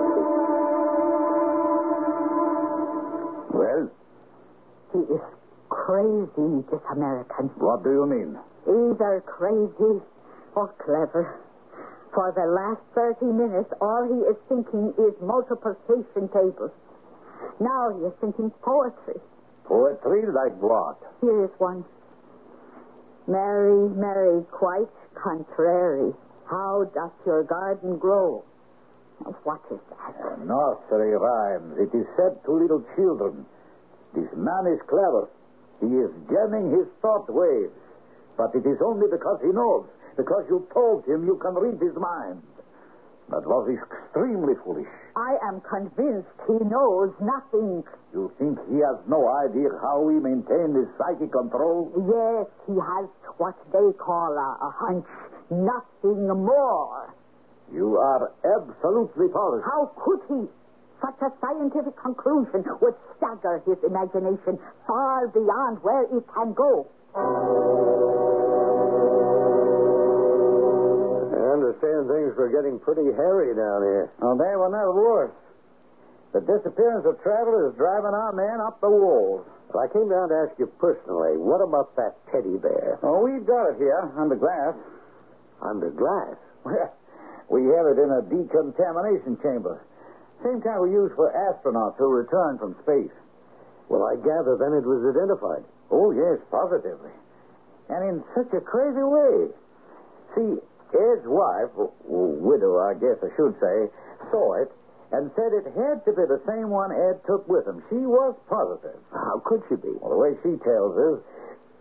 Well? 3.59 3.91
He 4.95 5.03
is 5.11 5.34
crazy, 5.85 6.65
this 6.73 6.81
American. 6.91 7.53
What 7.61 7.83
do 7.85 7.93
you 7.93 8.05
mean? 8.09 8.33
Either 8.65 9.21
crazy 9.29 10.01
or 10.57 10.73
clever. 10.81 11.45
For 12.13 12.33
the 12.33 12.49
last 12.49 12.81
30 12.97 13.29
minutes, 13.29 13.69
all 13.81 14.01
he 14.09 14.17
is 14.25 14.37
thinking 14.49 14.93
is 14.97 15.13
multiplication 15.21 16.25
tables. 16.33 16.73
Now 17.59 17.93
he 17.93 18.01
is 18.09 18.13
thinking 18.19 18.49
poetry. 18.65 19.21
Poetry 19.65 20.25
like 20.33 20.57
what? 20.57 20.97
Here 21.21 21.45
is 21.45 21.51
one. 21.59 21.85
Mary, 23.27 23.89
Mary, 23.93 24.41
quite 24.49 24.89
contrary. 25.13 26.13
How 26.49 26.89
doth 26.95 27.13
your 27.25 27.43
garden 27.43 27.97
grow? 27.97 28.43
What 29.43 29.61
is 29.69 29.79
that? 29.89 30.15
Uh, 30.17 30.35
nursery 30.43 31.13
rhymes. 31.17 31.77
It 31.77 31.95
is 31.95 32.05
said 32.17 32.41
to 32.45 32.51
little 32.51 32.83
children. 32.95 33.45
This 34.13 34.29
man 34.35 34.65
is 34.67 34.79
clever. 34.89 35.29
He 35.79 35.87
is 35.87 36.11
jamming 36.29 36.71
his 36.71 36.87
thought 37.01 37.29
waves. 37.29 37.73
But 38.37 38.55
it 38.55 38.65
is 38.65 38.77
only 38.81 39.07
because 39.09 39.39
he 39.41 39.51
knows. 39.51 39.85
Because 40.17 40.45
you 40.49 40.67
told 40.73 41.05
him 41.05 41.25
you 41.25 41.35
can 41.37 41.55
read 41.55 41.79
his 41.79 41.95
mind. 41.95 42.41
That 43.29 43.45
was 43.47 43.67
extremely 43.67 44.53
foolish. 44.63 44.87
I 45.15 45.37
am 45.47 45.61
convinced 45.61 46.29
he 46.45 46.61
knows 46.69 47.09
nothing. 47.19 47.83
You 48.13 48.31
think 48.37 48.59
he 48.69 48.77
has 48.85 48.97
no 49.07 49.27
idea 49.27 49.69
how 49.81 50.01
we 50.01 50.19
maintain 50.19 50.73
this 50.73 50.87
psychic 50.97 51.31
control? 51.31 51.89
Yes, 51.97 52.45
he 52.67 52.77
has 52.77 53.09
what 53.37 53.55
they 53.73 53.91
call 53.97 54.37
a, 54.37 54.49
a 54.61 54.71
hunch. 54.77 55.05
Nothing 55.49 56.27
more. 56.27 57.13
You 57.73 57.97
are 57.97 58.31
absolutely 58.45 59.27
false. 59.33 59.63
How 59.65 59.91
could 59.97 60.21
he? 60.29 60.47
Such 61.01 61.21
a 61.21 61.31
scientific 61.41 61.95
conclusion 61.97 62.63
would 62.81 62.95
stagger 63.17 63.61
his 63.65 63.77
imagination 63.83 64.59
far 64.87 65.27
beyond 65.27 65.83
where 65.83 66.03
it 66.03 66.23
can 66.33 66.53
go. 66.53 66.87
I 71.35 71.51
understand 71.53 72.07
things 72.07 72.35
were 72.37 72.49
getting 72.51 72.79
pretty 72.79 73.05
hairy 73.15 73.55
down 73.55 73.81
here. 73.83 74.11
Oh, 74.21 74.35
they 74.37 74.55
were 74.55 74.69
never 74.69 74.93
worse. 74.93 75.35
The 76.33 76.41
disappearance 76.41 77.05
of 77.07 77.21
travelers 77.23 77.71
is 77.71 77.77
driving 77.77 78.11
our 78.11 78.33
men 78.33 78.59
up 78.59 78.81
the 78.81 78.89
walls. 78.89 79.47
Well, 79.71 79.83
I 79.83 79.87
came 79.91 80.09
down 80.09 80.29
to 80.29 80.35
ask 80.35 80.59
you 80.59 80.67
personally, 80.79 81.37
what 81.39 81.63
about 81.63 81.95
that 81.95 82.15
teddy 82.31 82.57
bear? 82.57 82.99
Oh, 83.03 83.23
we've 83.23 83.45
got 83.45 83.71
it 83.71 83.77
here 83.77 84.11
under 84.17 84.35
glass. 84.35 84.75
Under 85.61 85.89
glass? 85.91 86.35
Well, 86.63 86.91
we 87.49 87.63
have 87.71 87.87
it 87.87 87.99
in 87.99 88.11
a 88.11 88.21
decontamination 88.27 89.37
chamber. 89.41 89.79
Same 90.43 90.61
kind 90.61 90.81
we 90.81 90.91
use 90.91 91.11
for 91.15 91.31
astronauts 91.31 91.97
who 91.97 92.07
return 92.09 92.57
from 92.57 92.75
space. 92.83 93.13
Well, 93.89 94.03
I 94.03 94.15
gather 94.15 94.57
then 94.57 94.73
it 94.73 94.85
was 94.85 95.05
identified. 95.05 95.63
Oh, 95.91 96.11
yes, 96.11 96.41
positively. 96.49 97.13
And 97.89 98.01
in 98.09 98.23
such 98.33 98.51
a 98.53 98.61
crazy 98.61 99.03
way. 99.05 99.53
See, 100.33 100.57
Ed's 100.93 101.27
wife, 101.27 101.69
widow, 102.05 102.79
I 102.79 102.93
guess 102.95 103.17
I 103.21 103.29
should 103.35 103.53
say, 103.61 103.89
saw 104.31 104.61
it 104.61 104.71
and 105.11 105.29
said 105.35 105.53
it 105.53 105.65
had 105.77 106.03
to 106.05 106.11
be 106.11 106.25
the 106.25 106.41
same 106.47 106.69
one 106.69 106.91
Ed 106.91 107.21
took 107.27 107.47
with 107.47 107.67
him. 107.67 107.83
She 107.89 108.01
was 108.01 108.35
positive. 108.49 108.99
How 109.13 109.41
could 109.45 109.61
she 109.69 109.75
be? 109.75 109.93
Well, 110.01 110.11
the 110.11 110.17
way 110.17 110.33
she 110.41 110.57
tells 110.65 110.97
us, 110.97 111.19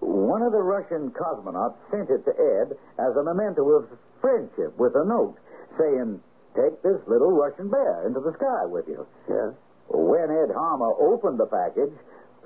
one 0.00 0.42
of 0.42 0.52
the 0.52 0.60
Russian 0.60 1.10
cosmonauts 1.10 1.80
sent 1.90 2.10
it 2.10 2.24
to 2.28 2.34
Ed 2.36 2.76
as 3.00 3.16
a 3.16 3.24
memento 3.24 3.64
of 3.70 3.88
friendship 4.20 4.76
with 4.78 4.94
a 4.94 5.04
note 5.04 5.38
saying, 5.78 6.20
Take 6.54 6.82
this 6.82 7.00
little 7.06 7.32
Russian 7.32 7.68
bear 7.68 8.06
into 8.06 8.20
the 8.20 8.32
sky 8.38 8.64
with 8.66 8.86
you. 8.86 9.06
Yeah. 9.28 9.50
When 9.90 10.30
Ed 10.30 10.54
Harmer 10.54 10.94
opened 10.94 11.38
the 11.38 11.46
package, 11.46 11.92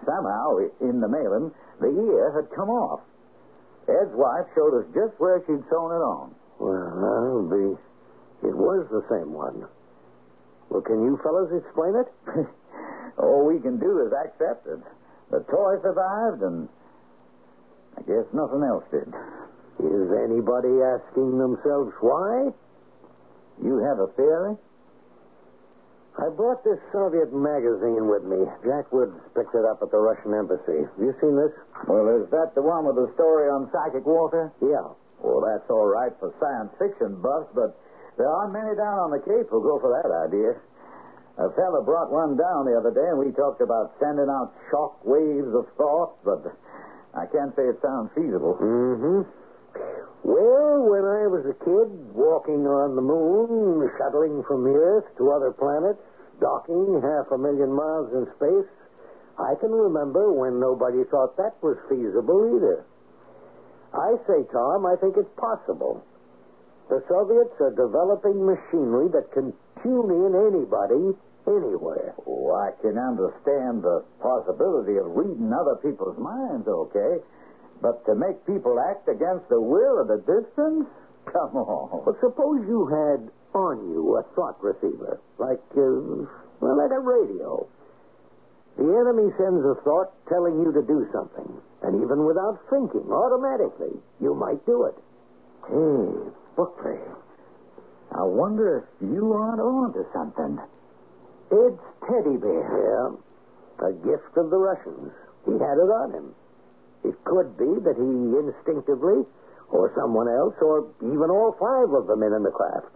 somehow 0.05 0.57
in 0.81 1.01
the 1.01 1.09
mailing, 1.09 1.53
the 1.81 1.93
ear 1.93 2.33
had 2.33 2.51
come 2.57 2.71
off. 2.71 3.01
Ed's 3.89 4.13
wife 4.13 4.47
showed 4.55 4.81
us 4.81 4.87
just 4.95 5.19
where 5.21 5.41
she'd 5.47 5.65
sewn 5.71 5.93
it 5.93 6.03
on. 6.05 6.35
Well, 6.59 6.93
that'll 6.97 7.49
be. 7.49 7.77
It 8.49 8.55
was 8.57 8.87
the 8.91 9.05
same 9.09 9.33
one. 9.33 9.67
Well, 10.69 10.83
can 10.83 11.05
you 11.05 11.19
fellows 11.23 11.51
explain 11.53 11.97
it? 11.97 12.09
All 13.19 13.47
we 13.47 13.61
can 13.61 13.79
do 13.79 14.05
is 14.07 14.13
accept 14.13 14.67
it. 14.67 14.81
The 15.31 15.41
toy 15.51 15.81
survived, 15.83 16.43
and 16.43 16.69
I 17.97 18.03
guess 18.03 18.25
nothing 18.33 18.63
else 18.63 18.85
did. 18.91 19.09
Is 19.79 20.09
anybody 20.25 20.81
asking 20.83 21.39
themselves 21.39 21.93
why? 22.01 22.51
You 23.63 23.79
have 23.83 23.99
a 23.99 24.09
theory? 24.15 24.57
I 26.19 26.29
brought 26.35 26.67
this 26.67 26.83
Soviet 26.91 27.31
magazine 27.31 28.11
with 28.11 28.27
me. 28.27 28.43
Jack 28.67 28.91
Woods 28.91 29.15
picked 29.39 29.55
it 29.55 29.63
up 29.63 29.79
at 29.83 29.91
the 29.95 30.03
Russian 30.03 30.35
embassy. 30.35 30.83
Have 30.83 30.99
you 30.99 31.15
seen 31.23 31.39
this? 31.39 31.55
Well, 31.87 32.11
is 32.19 32.27
that 32.35 32.59
the 32.59 32.63
one 32.63 32.87
with 32.87 32.99
the 32.99 33.07
story 33.15 33.47
on 33.47 33.71
psychic 33.71 34.03
warfare? 34.03 34.51
Yeah. 34.59 34.83
Well, 35.23 35.47
that's 35.47 35.67
all 35.71 35.87
right 35.87 36.11
for 36.19 36.35
science 36.43 36.75
fiction 36.79 37.23
buffs, 37.23 37.51
but 37.55 37.79
there 38.19 38.27
aren't 38.27 38.53
many 38.53 38.75
down 38.75 38.99
on 38.99 39.11
the 39.15 39.23
Cape 39.23 39.47
who'll 39.47 39.63
go 39.63 39.79
for 39.79 39.95
that 39.95 40.11
idea. 40.11 40.59
A 41.39 41.55
fella 41.55 41.87
brought 41.87 42.11
one 42.11 42.35
down 42.35 42.67
the 42.67 42.75
other 42.75 42.91
day, 42.91 43.07
and 43.15 43.19
we 43.19 43.31
talked 43.31 43.63
about 43.63 43.95
sending 44.03 44.27
out 44.27 44.51
shock 44.75 44.99
waves 45.07 45.55
of 45.55 45.71
thought, 45.79 46.19
but 46.27 46.43
I 47.15 47.31
can't 47.31 47.55
say 47.55 47.63
it 47.63 47.79
sounds 47.79 48.11
feasible. 48.19 48.59
Mm-hmm. 48.59 49.23
Well, 50.25 50.83
when 50.91 51.05
I 51.05 51.27
was 51.31 51.47
a 51.47 51.57
kid, 51.65 51.89
walking 52.15 52.67
on 52.67 52.97
the 52.97 53.03
moon, 53.03 53.89
shuttling 53.97 54.43
from 54.47 54.65
the 54.65 54.75
Earth 54.75 55.07
to 55.19 55.31
other 55.31 55.53
planets, 55.53 56.03
docking 56.41 57.01
half 57.03 57.31
a 57.31 57.39
million 57.39 57.73
miles 57.73 58.13
in 58.13 58.27
space, 58.37 58.71
I 59.39 59.55
can 59.61 59.71
remember 59.71 60.33
when 60.33 60.59
nobody 60.59 61.05
thought 61.11 61.37
that 61.37 61.55
was 61.63 61.79
feasible 61.89 62.59
either. 62.59 62.85
I 63.95 64.19
say, 64.27 64.45
Tom, 64.53 64.85
I 64.85 64.97
think 65.01 65.17
it's 65.17 65.33
possible. 65.39 66.03
The 66.91 67.03
Soviets 67.09 67.55
are 67.61 67.71
developing 67.71 68.45
machinery 68.45 69.09
that 69.15 69.31
can 69.33 69.53
tune 69.83 70.11
in 70.11 70.33
anybody, 70.35 71.15
anywhere. 71.47 72.15
Oh, 72.27 72.53
I 72.53 72.73
can 72.83 72.99
understand 72.99 73.83
the 73.83 74.05
possibility 74.21 74.99
of 74.99 75.07
reading 75.15 75.53
other 75.53 75.77
people's 75.77 76.19
minds, 76.19 76.67
okay? 76.67 77.23
But 77.81 78.05
to 78.07 78.15
make 78.15 78.45
people 78.47 78.79
act 78.81 79.09
against 79.09 79.49
the 79.49 79.61
will 79.61 80.01
of 80.01 80.09
the 80.09 80.19
distance? 80.19 80.87
Come 81.33 81.57
on. 81.57 82.05
But 82.05 82.19
suppose 82.21 82.65
you 82.67 82.87
had 82.87 83.31
on 83.55 83.91
you 83.91 84.17
a 84.17 84.23
thought 84.35 84.63
receiver, 84.63 85.21
like, 85.39 85.61
uh, 85.77 86.27
well, 86.61 86.77
like 86.77 86.91
a 86.91 87.01
radio. 87.01 87.67
The 88.77 88.85
enemy 88.85 89.33
sends 89.39 89.65
a 89.65 89.75
thought 89.83 90.13
telling 90.29 90.63
you 90.63 90.71
to 90.73 90.83
do 90.83 91.07
something, 91.13 91.51
and 91.83 92.03
even 92.03 92.25
without 92.25 92.61
thinking, 92.71 93.11
automatically, 93.11 93.99
you 94.21 94.35
might 94.35 94.65
do 94.67 94.85
it. 94.85 94.95
Hey, 95.67 96.31
Buckley, 96.57 97.01
I 98.13 98.23
wonder 98.23 98.79
if 98.79 99.09
you 99.09 99.33
aren't 99.33 99.61
on 99.61 99.93
to 99.95 100.07
something. 100.15 100.59
It's 101.51 101.83
teddy 102.07 102.37
bear. 102.37 102.63
Yeah, 102.71 103.89
a 103.89 103.93
gift 103.93 104.37
of 104.37 104.51
the 104.51 104.57
Russians. 104.59 105.13
He 105.45 105.53
had 105.53 105.79
it 105.79 105.91
on 105.91 106.13
him. 106.13 106.35
It 107.05 107.15
could 107.25 107.57
be 107.57 107.71
that 107.85 107.97
he 107.97 108.11
instinctively, 108.39 109.25
or 109.71 109.93
someone 109.95 110.29
else, 110.29 110.55
or 110.61 110.89
even 111.03 111.31
all 111.31 111.53
five 111.61 111.93
of 111.95 112.07
the 112.07 112.17
men 112.17 112.33
in 112.33 112.43
the 112.43 112.51
craft, 112.51 112.89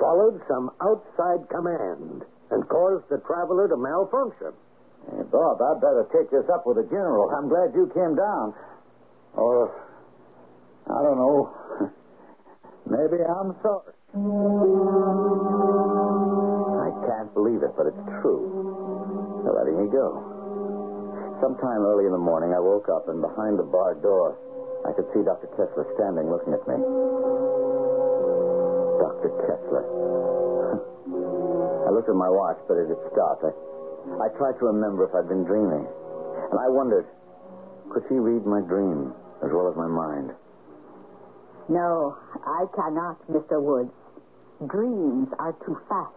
followed 0.00 0.40
some 0.48 0.70
outside 0.80 1.48
command 1.48 2.24
and 2.50 2.68
caused 2.68 3.08
the 3.08 3.18
traveler 3.26 3.68
to 3.68 3.76
malfunction. 3.76 4.52
Hey, 5.10 5.22
Bob, 5.30 5.60
I'd 5.60 5.80
better 5.80 6.06
take 6.12 6.30
this 6.30 6.48
up 6.52 6.66
with 6.66 6.76
the 6.76 6.84
general. 6.84 7.30
I'm 7.30 7.48
glad 7.48 7.74
you 7.74 7.90
came 7.92 8.16
down. 8.16 8.54
Or, 9.34 9.70
I 10.88 11.02
don't 11.02 11.18
know. 11.18 11.52
Maybe 12.86 13.22
I'm 13.22 13.54
sorry. 13.62 13.92
I 16.80 16.88
can't 17.06 17.34
believe 17.34 17.62
it, 17.62 17.72
but 17.76 17.86
it's 17.86 18.04
true. 18.22 19.42
They're 19.44 19.52
letting 19.52 19.84
me 19.84 19.90
go. 19.90 20.33
Sometime 21.40 21.82
early 21.82 22.06
in 22.06 22.12
the 22.12 22.18
morning, 22.18 22.54
I 22.54 22.60
woke 22.60 22.88
up, 22.88 23.08
and 23.08 23.20
behind 23.20 23.58
the 23.58 23.64
bar 23.66 23.94
door, 23.94 24.38
I 24.86 24.92
could 24.92 25.06
see 25.10 25.22
Dr. 25.26 25.48
Kessler 25.58 25.86
standing 25.98 26.30
looking 26.30 26.54
at 26.54 26.62
me. 26.70 26.78
Dr. 29.02 29.30
Kessler. 29.42 29.82
I 31.86 31.90
looked 31.90 32.08
at 32.08 32.14
my 32.14 32.30
watch, 32.30 32.58
but 32.68 32.78
it 32.78 32.86
had 32.86 33.02
stopped. 33.10 33.42
I, 33.42 33.50
I 34.22 34.28
tried 34.38 34.58
to 34.62 34.66
remember 34.70 35.08
if 35.08 35.14
I'd 35.14 35.28
been 35.28 35.42
dreaming. 35.44 35.86
And 36.50 36.60
I 36.60 36.68
wondered, 36.68 37.06
could 37.90 38.04
she 38.08 38.14
read 38.14 38.46
my 38.46 38.60
dream 38.60 39.12
as 39.42 39.50
well 39.50 39.68
as 39.68 39.76
my 39.76 39.88
mind? 39.88 40.30
No, 41.68 42.16
I 42.46 42.66
cannot, 42.76 43.18
Mr. 43.26 43.60
Woods. 43.60 43.90
Dreams 44.68 45.28
are 45.38 45.52
too 45.66 45.76
fast 45.88 46.14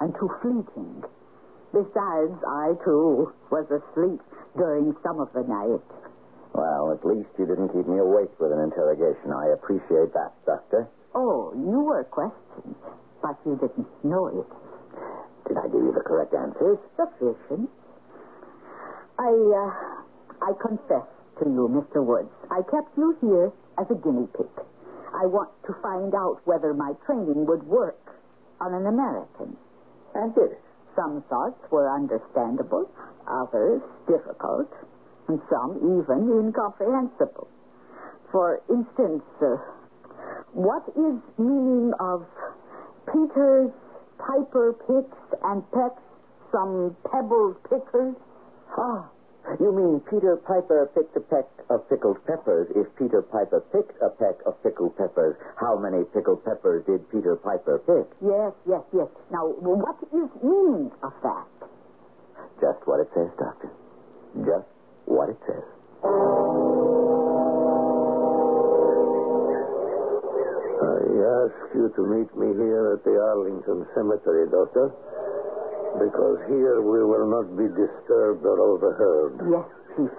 and 0.00 0.14
too 0.14 0.30
fleeting. 0.40 1.04
Besides, 1.72 2.32
I, 2.46 2.72
too, 2.84 3.32
was 3.50 3.66
asleep 3.68 4.22
during 4.56 4.94
some 5.04 5.20
of 5.20 5.32
the 5.32 5.42
night. 5.44 5.84
Well, 6.52 6.92
at 6.92 7.04
least 7.04 7.28
you 7.38 7.46
didn't 7.46 7.68
keep 7.76 7.86
me 7.86 7.98
awake 7.98 8.32
with 8.40 8.52
an 8.52 8.60
interrogation. 8.60 9.32
I 9.32 9.52
appreciate 9.52 10.12
that, 10.16 10.32
Doctor. 10.46 10.88
Oh, 11.14 11.52
you 11.54 11.80
were 11.80 12.04
questioned, 12.04 12.74
but 13.20 13.36
you 13.44 13.56
didn't 13.60 13.88
know 14.04 14.28
it. 14.28 14.48
Did 15.48 15.58
I 15.58 15.68
give 15.68 15.84
you 15.84 15.92
the 15.92 16.00
correct 16.04 16.34
answers? 16.34 16.78
Sufficient. 16.96 17.68
I, 19.18 19.32
uh, 19.32 19.70
I 20.44 20.52
confess 20.60 21.06
to 21.40 21.44
you, 21.44 21.68
Mr. 21.68 22.04
Woods, 22.04 22.32
I 22.50 22.62
kept 22.70 22.96
you 22.96 23.16
here 23.20 23.52
as 23.78 23.86
a 23.90 23.94
guinea 23.94 24.28
pig. 24.36 24.48
I 25.14 25.24
want 25.26 25.50
to 25.66 25.72
find 25.82 26.14
out 26.14 26.40
whether 26.44 26.74
my 26.74 26.92
training 27.06 27.46
would 27.46 27.62
work 27.64 28.00
on 28.60 28.74
an 28.74 28.86
American. 28.86 29.56
And 30.14 30.34
did 30.34 30.52
it? 30.52 30.65
Some 30.96 31.22
thoughts 31.28 31.60
were 31.70 31.92
understandable, 31.92 32.90
others 33.28 33.82
difficult, 34.08 34.72
and 35.28 35.40
some 35.50 35.76
even 35.76 36.30
incomprehensible. 36.32 37.48
For 38.32 38.62
instance, 38.70 39.22
uh, 39.42 39.56
what 40.52 40.82
is 40.96 41.20
meaning 41.38 41.92
of 42.00 42.24
Peter's 43.12 43.70
Piper 44.18 44.72
picks 44.72 45.40
and 45.44 45.62
pecks 45.70 46.02
some 46.50 46.96
pebbled 47.12 47.62
pickers? 47.68 48.16
Ah, 48.78 49.08
you 49.60 49.70
mean 49.72 50.00
Peter 50.10 50.36
Piper 50.36 50.90
picked 50.94 51.16
a 51.16 51.20
peck 51.20 51.46
of 51.70 51.88
pickled 51.88 52.18
peppers. 52.26 52.68
If 52.74 52.86
Peter 52.96 53.22
Piper 53.22 53.60
picked 53.72 54.00
a 54.02 54.10
peck 54.10 54.36
of 54.44 54.60
pickled 54.62 54.96
peppers, 54.96 55.36
how 55.56 55.78
many 55.78 56.04
pickled 56.14 56.44
peppers 56.44 56.84
did 56.86 57.08
Peter 57.10 57.36
Piper 57.36 57.78
pick? 57.86 58.06
Yes, 58.20 58.52
yes, 58.68 58.82
yes. 58.92 59.08
Now, 59.30 59.46
what 59.46 59.96
is 60.12 60.30
meaning 60.42 60.90
of 61.02 61.12
that? 61.22 61.46
Just 62.60 62.86
what 62.86 63.00
it 63.00 63.08
says, 63.14 63.30
Doctor. 63.38 63.70
Just 64.44 64.66
what 65.06 65.28
it 65.30 65.38
says. 65.46 65.64
I 70.76 70.98
ask 71.46 71.58
you 71.74 71.92
to 71.96 72.02
meet 72.06 72.30
me 72.36 72.52
here 72.56 72.94
at 72.98 73.04
the 73.04 73.16
Arlington 73.16 73.86
Cemetery, 73.94 74.48
Doctor, 74.50 74.92
because 75.98 76.38
here 76.48 76.80
we 76.82 77.00
will 77.04 77.26
not 77.28 77.46
be 77.56 77.66
disturbed 77.72 78.44
or 78.44 78.58
overheard. 78.60 79.40
Yes, 79.48 79.66
Chief. 79.96 80.12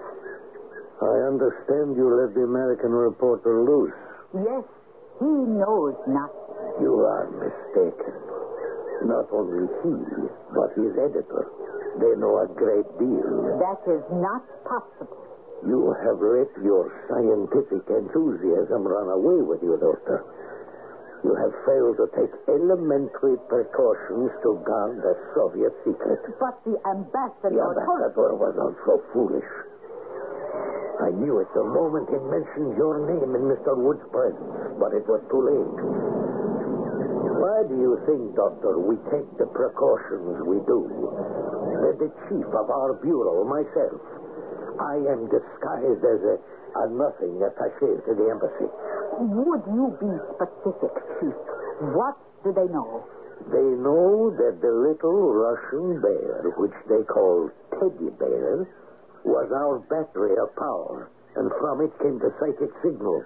I 0.98 1.14
understand 1.30 1.94
you 1.94 2.10
let 2.10 2.34
the 2.34 2.42
American 2.42 2.90
reporter 2.90 3.62
loose. 3.62 3.94
Yes, 4.34 4.64
he 5.22 5.30
knows 5.30 5.94
nothing. 6.10 6.82
You 6.82 6.98
are 7.06 7.30
mistaken. 7.38 8.14
Not 9.06 9.30
only 9.30 9.66
he, 9.82 9.94
but 10.50 10.74
his 10.74 10.90
editor. 10.98 11.46
They 12.02 12.14
know 12.18 12.42
a 12.42 12.48
great 12.50 12.86
deal. 12.98 13.58
That 13.62 13.78
is 13.86 14.02
not 14.18 14.42
possible. 14.66 15.22
You 15.66 15.94
have 16.06 16.18
let 16.22 16.50
your 16.62 16.90
scientific 17.10 17.82
enthusiasm 17.90 18.86
run 18.86 19.10
away 19.10 19.42
with 19.42 19.62
you, 19.62 19.78
Doctor. 19.78 20.22
You 21.24 21.34
have 21.34 21.50
failed 21.66 21.96
to 21.98 22.06
take 22.14 22.30
elementary 22.46 23.36
precautions 23.50 24.30
to 24.46 24.50
guard 24.62 25.02
the 25.02 25.14
Soviet 25.34 25.74
secret. 25.82 26.20
But 26.38 26.62
the 26.62 26.78
ambassador... 26.86 27.58
The 27.58 27.82
ambassador 27.82 28.34
was 28.38 28.54
also 28.54 29.02
foolish. 29.12 29.50
I 31.02 31.10
knew 31.14 31.38
it 31.38 31.46
the 31.54 31.62
moment 31.62 32.10
he 32.10 32.18
mentioned 32.18 32.74
your 32.78 33.06
name 33.06 33.34
in 33.34 33.44
Mr. 33.50 33.74
Wood's 33.78 34.02
presence, 34.10 34.78
but 34.82 34.94
it 34.94 35.06
was 35.06 35.22
too 35.30 35.42
late. 35.42 35.78
Why 37.38 37.62
do 37.70 37.74
you 37.78 37.98
think, 38.06 38.34
Doctor, 38.34 38.78
we 38.78 38.98
take 39.10 39.26
the 39.38 39.46
precautions 39.46 40.42
we 40.42 40.58
do? 40.66 40.86
The 41.98 42.10
chief 42.30 42.46
of 42.50 42.70
our 42.70 42.94
bureau, 43.02 43.42
myself, 43.42 44.02
I 44.78 45.02
am 45.10 45.26
disguised 45.26 46.02
as 46.02 46.20
a, 46.22 46.36
a 46.78 46.84
nothing 46.94 47.42
attaché 47.42 47.90
to 48.06 48.12
the 48.14 48.26
embassy. 48.30 48.70
Would 49.18 49.62
you 49.66 49.90
be 49.98 50.14
specific, 50.38 50.94
Chief? 51.18 51.34
What 51.90 52.14
do 52.44 52.52
they 52.54 52.70
know? 52.70 53.02
They 53.50 53.68
know 53.82 54.30
that 54.30 54.62
the 54.62 54.70
little 54.70 55.34
Russian 55.34 56.00
bear, 56.00 56.54
which 56.56 56.74
they 56.88 57.02
call 57.02 57.50
Teddy 57.74 58.10
Bear, 58.14 58.68
was 59.24 59.50
our 59.50 59.78
battery 59.90 60.38
of 60.38 60.54
power, 60.54 61.10
and 61.34 61.50
from 61.58 61.80
it 61.82 61.90
came 61.98 62.18
the 62.18 62.30
psychic 62.38 62.70
signal, 62.82 63.24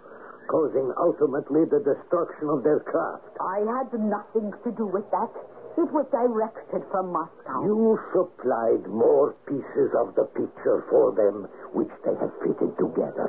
causing 0.49 0.93
ultimately 0.97 1.65
the 1.69 1.85
destruction 1.85 2.49
of 2.49 2.65
their 2.65 2.81
craft. 2.81 3.37
I 3.41 3.61
had 3.61 3.93
nothing 3.93 4.53
to 4.65 4.71
do 4.73 4.87
with 4.87 5.05
that. 5.13 5.29
It 5.77 5.93
was 5.93 6.07
directed 6.13 6.85
from 6.91 7.13
Moscow. 7.13 7.65
You 7.65 8.01
supplied 8.13 8.87
more 8.89 9.37
pieces 9.45 9.93
of 9.97 10.15
the 10.15 10.25
picture 10.37 10.85
for 10.89 11.13
them, 11.13 11.49
which 11.73 11.93
they 12.05 12.17
have 12.17 12.33
fitted 12.41 12.77
together. 12.77 13.29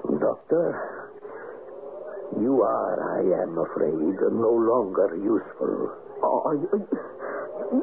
Doctor, 0.00 1.10
you 2.40 2.62
are, 2.62 2.96
I 3.20 3.42
am 3.42 3.58
afraid, 3.58 4.16
no 4.32 4.50
longer 4.50 5.16
useful. 5.16 5.92
Oh, 6.22 6.52
you, 6.52 6.88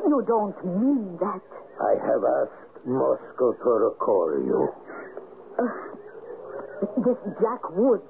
you 0.09 0.23
don't 0.27 0.57
mean 0.65 1.17
that. 1.19 1.41
I 1.79 1.93
have 2.01 2.23
asked 2.23 2.85
Moscow 2.85 3.53
to 3.53 3.69
recall 3.69 4.33
you. 4.33 4.69
Uh, 5.59 5.63
this 7.05 7.17
Jack 7.41 7.69
Woods 7.75 8.03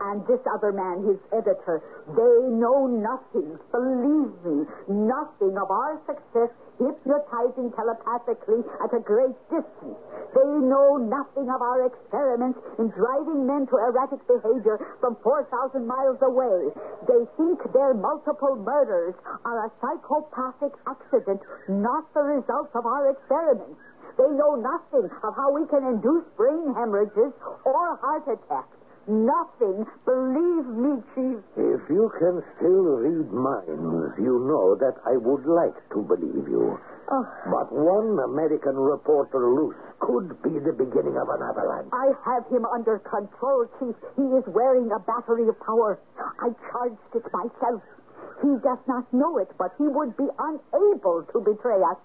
and 0.00 0.26
this 0.26 0.40
other 0.52 0.72
man, 0.72 1.04
his 1.06 1.20
editor, 1.32 1.82
they 2.12 2.36
know 2.52 2.86
nothing, 2.86 3.58
believe 3.72 4.32
me, 4.44 4.66
nothing 4.88 5.56
of 5.56 5.70
our 5.70 6.00
success 6.06 6.50
hypnotizing 6.76 7.72
telepathically 7.72 8.60
at 8.84 8.92
a 8.92 9.00
great 9.00 9.36
distance. 9.48 9.96
They 10.36 10.52
know 10.68 11.00
nothing 11.00 11.48
of 11.48 11.60
our 11.64 11.88
experiments 11.88 12.60
in 12.78 12.92
driving 12.92 13.48
men 13.48 13.66
to 13.72 13.76
erratic 13.80 14.20
behavior 14.28 14.76
from 15.00 15.16
4,000 15.24 15.86
miles 15.86 16.20
away. 16.20 16.68
They 17.08 17.22
think 17.40 17.64
their 17.72 17.94
multiple 17.94 18.56
murders 18.60 19.14
are 19.44 19.66
a 19.66 19.72
psychopathic 19.80 20.76
accident, 20.84 21.40
not 21.68 22.12
the 22.12 22.22
result 22.22 22.68
of 22.76 22.84
our 22.84 23.10
experiments. 23.10 23.80
They 24.16 24.28
know 24.32 24.56
nothing 24.56 25.08
of 25.24 25.32
how 25.36 25.52
we 25.52 25.66
can 25.68 25.84
induce 25.84 26.24
brain 26.36 26.72
hemorrhages 26.74 27.32
or 27.64 27.96
heart 28.00 28.24
attacks. 28.28 28.75
Nothing. 29.06 29.86
Believe 30.04 30.66
me, 30.66 30.98
Chief. 31.14 31.38
If 31.54 31.80
you 31.88 32.10
can 32.18 32.42
still 32.58 32.98
read 32.98 33.30
minds, 33.30 34.18
you 34.18 34.34
know 34.50 34.74
that 34.74 34.98
I 35.06 35.16
would 35.16 35.46
like 35.46 35.78
to 35.94 36.02
believe 36.02 36.48
you. 36.50 36.76
Oh. 37.08 37.24
But 37.46 37.70
one 37.70 38.18
American 38.18 38.74
reporter 38.74 39.46
loose 39.46 39.78
could 40.00 40.42
be 40.42 40.58
the 40.58 40.74
beginning 40.74 41.16
of 41.16 41.28
an 41.30 41.38
avalanche. 41.38 41.86
I 41.94 42.10
have 42.26 42.50
him 42.50 42.66
under 42.66 42.98
control, 42.98 43.70
Chief. 43.78 43.94
He 44.16 44.26
is 44.34 44.44
wearing 44.50 44.90
a 44.90 44.98
battery 44.98 45.46
of 45.46 45.54
power. 45.60 46.00
I 46.42 46.50
charged 46.70 46.98
it 47.14 47.22
myself. 47.30 47.82
He 48.42 48.50
does 48.58 48.82
not 48.88 49.06
know 49.14 49.38
it, 49.38 49.48
but 49.56 49.70
he 49.78 49.86
would 49.86 50.16
be 50.16 50.26
unable 50.36 51.22
to 51.32 51.38
betray 51.46 51.78
us. 51.78 51.98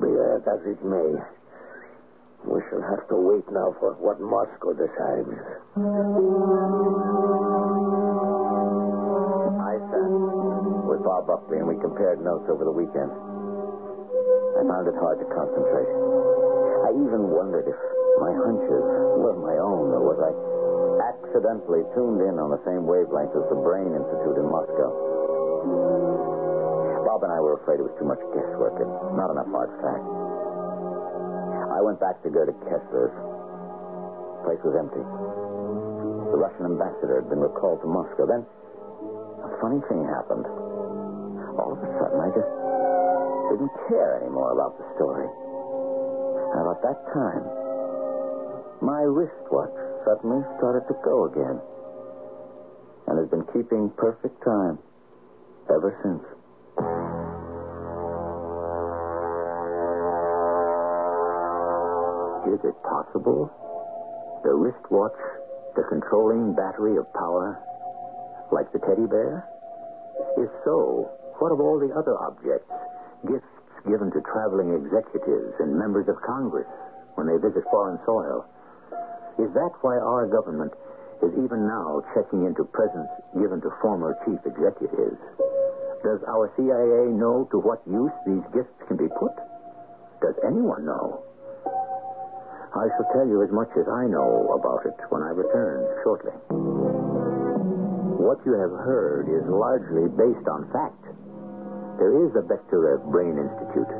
Be 0.00 0.08
that 0.08 0.48
as 0.48 0.64
it 0.64 0.82
may. 0.82 1.37
We 2.48 2.64
shall 2.72 2.80
have 2.80 3.04
to 3.12 3.16
wait 3.16 3.44
now 3.52 3.76
for 3.76 3.92
what 4.00 4.16
Moscow 4.24 4.72
decides. 4.72 5.28
I 9.60 9.74
sat 9.92 10.10
with 10.88 11.04
Bob 11.04 11.28
Buckley 11.28 11.60
and 11.60 11.68
we 11.68 11.76
compared 11.76 12.24
notes 12.24 12.48
over 12.48 12.64
the 12.64 12.72
weekend. 12.72 13.12
I 13.12 14.64
found 14.64 14.88
it 14.88 14.96
hard 14.96 15.20
to 15.20 15.28
concentrate. 15.28 15.92
I 16.88 16.96
even 16.96 17.28
wondered 17.36 17.68
if 17.68 17.76
my 18.16 18.32
hunches 18.32 18.84
were 19.20 19.36
my 19.36 19.60
own 19.60 19.92
or 19.92 20.08
was 20.08 20.18
I 20.24 20.32
accidentally 21.04 21.84
tuned 21.92 22.24
in 22.24 22.40
on 22.40 22.48
the 22.48 22.64
same 22.64 22.88
wavelength 22.88 23.36
as 23.36 23.44
the 23.52 23.60
Brain 23.60 23.92
Institute 23.92 24.40
in 24.40 24.48
Moscow. 24.48 24.88
Bob 27.04 27.22
and 27.28 27.32
I 27.32 27.40
were 27.44 27.60
afraid 27.60 27.80
it 27.80 27.84
was 27.84 27.96
too 28.00 28.08
much 28.08 28.20
guesswork 28.32 28.80
and 28.80 28.88
not 29.20 29.28
enough 29.30 29.52
hard 29.52 29.68
fact. 29.84 30.27
I 31.78 31.80
went 31.80 32.02
back 32.02 32.18
to 32.26 32.30
go 32.34 32.42
to 32.42 32.50
Kessler's. 32.66 33.14
The 33.14 34.42
place 34.50 34.58
was 34.66 34.74
empty. 34.74 34.98
The 34.98 36.34
Russian 36.34 36.66
ambassador 36.74 37.22
had 37.22 37.30
been 37.30 37.38
recalled 37.38 37.78
to 37.82 37.86
Moscow. 37.86 38.26
Then 38.26 38.42
a 39.46 39.50
funny 39.62 39.78
thing 39.86 40.02
happened. 40.02 40.42
All 41.54 41.70
of 41.70 41.78
a 41.78 41.86
sudden, 42.02 42.18
I 42.18 42.34
just 42.34 42.50
didn't 43.54 43.70
care 43.86 44.18
anymore 44.18 44.58
about 44.58 44.74
the 44.74 44.90
story. 44.98 45.30
And 46.50 46.66
about 46.66 46.82
that 46.82 46.98
time, 47.14 47.46
my 48.82 49.06
wristwatch 49.06 49.78
suddenly 50.02 50.42
started 50.58 50.82
to 50.90 50.98
go 51.06 51.30
again. 51.30 51.62
And 53.06 53.22
has 53.22 53.30
been 53.30 53.46
keeping 53.54 53.94
perfect 53.94 54.34
time 54.42 54.82
ever 55.70 55.94
since. 56.02 56.26
Is 62.48 62.64
it 62.64 62.76
possible? 62.80 63.52
The 64.42 64.56
wristwatch, 64.56 65.20
the 65.76 65.84
controlling 65.84 66.56
battery 66.56 66.96
of 66.96 67.04
power, 67.12 67.60
like 68.50 68.72
the 68.72 68.80
teddy 68.80 69.04
bear? 69.04 69.44
If 70.40 70.48
so, 70.64 71.12
what 71.38 71.52
of 71.52 71.60
all 71.60 71.76
the 71.76 71.92
other 71.92 72.16
objects, 72.16 72.72
gifts 73.28 73.52
given 73.84 74.08
to 74.16 74.24
traveling 74.32 74.72
executives 74.72 75.60
and 75.60 75.76
members 75.76 76.08
of 76.08 76.16
Congress 76.24 76.66
when 77.20 77.28
they 77.28 77.36
visit 77.36 77.68
foreign 77.68 78.00
soil? 78.08 78.48
Is 79.36 79.52
that 79.52 79.76
why 79.84 80.00
our 80.00 80.24
government 80.26 80.72
is 81.20 81.36
even 81.44 81.68
now 81.68 82.00
checking 82.16 82.48
into 82.48 82.64
presents 82.64 83.12
given 83.36 83.60
to 83.60 83.70
former 83.82 84.16
chief 84.24 84.40
executives? 84.48 85.20
Does 86.00 86.24
our 86.24 86.48
CIA 86.56 87.12
know 87.12 87.44
to 87.52 87.58
what 87.60 87.84
use 87.84 88.14
these 88.24 88.46
gifts 88.56 88.72
can 88.88 88.96
be 88.96 89.10
put? 89.20 89.36
Does 90.24 90.34
anyone 90.48 90.86
know? 90.88 91.27
I 92.78 92.86
shall 92.94 93.10
tell 93.10 93.26
you 93.26 93.42
as 93.42 93.50
much 93.50 93.74
as 93.74 93.90
I 93.90 94.06
know 94.06 94.54
about 94.54 94.86
it 94.86 94.94
when 95.10 95.26
I 95.26 95.34
return 95.34 95.82
shortly. 96.06 96.30
What 98.22 98.38
you 98.46 98.54
have 98.54 98.70
heard 98.86 99.26
is 99.26 99.42
largely 99.50 100.06
based 100.14 100.46
on 100.46 100.70
fact. 100.70 101.02
There 101.98 102.22
is 102.22 102.30
the 102.38 102.46
Bekhterev 102.46 103.02
Brain 103.10 103.34
Institute, 103.34 103.90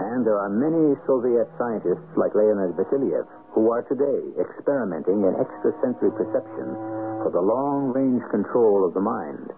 and 0.00 0.24
there 0.24 0.40
are 0.40 0.48
many 0.48 0.96
Soviet 1.04 1.44
scientists 1.60 2.08
like 2.16 2.32
Leonid 2.32 2.72
Vasiliev 2.72 3.28
who 3.52 3.68
are 3.68 3.84
today 3.84 4.32
experimenting 4.40 5.28
in 5.28 5.36
extrasensory 5.36 6.16
perception 6.16 6.72
for 7.20 7.28
the 7.28 7.44
long-range 7.44 8.24
control 8.32 8.88
of 8.88 8.96
the 8.96 9.04
mind. 9.04 9.52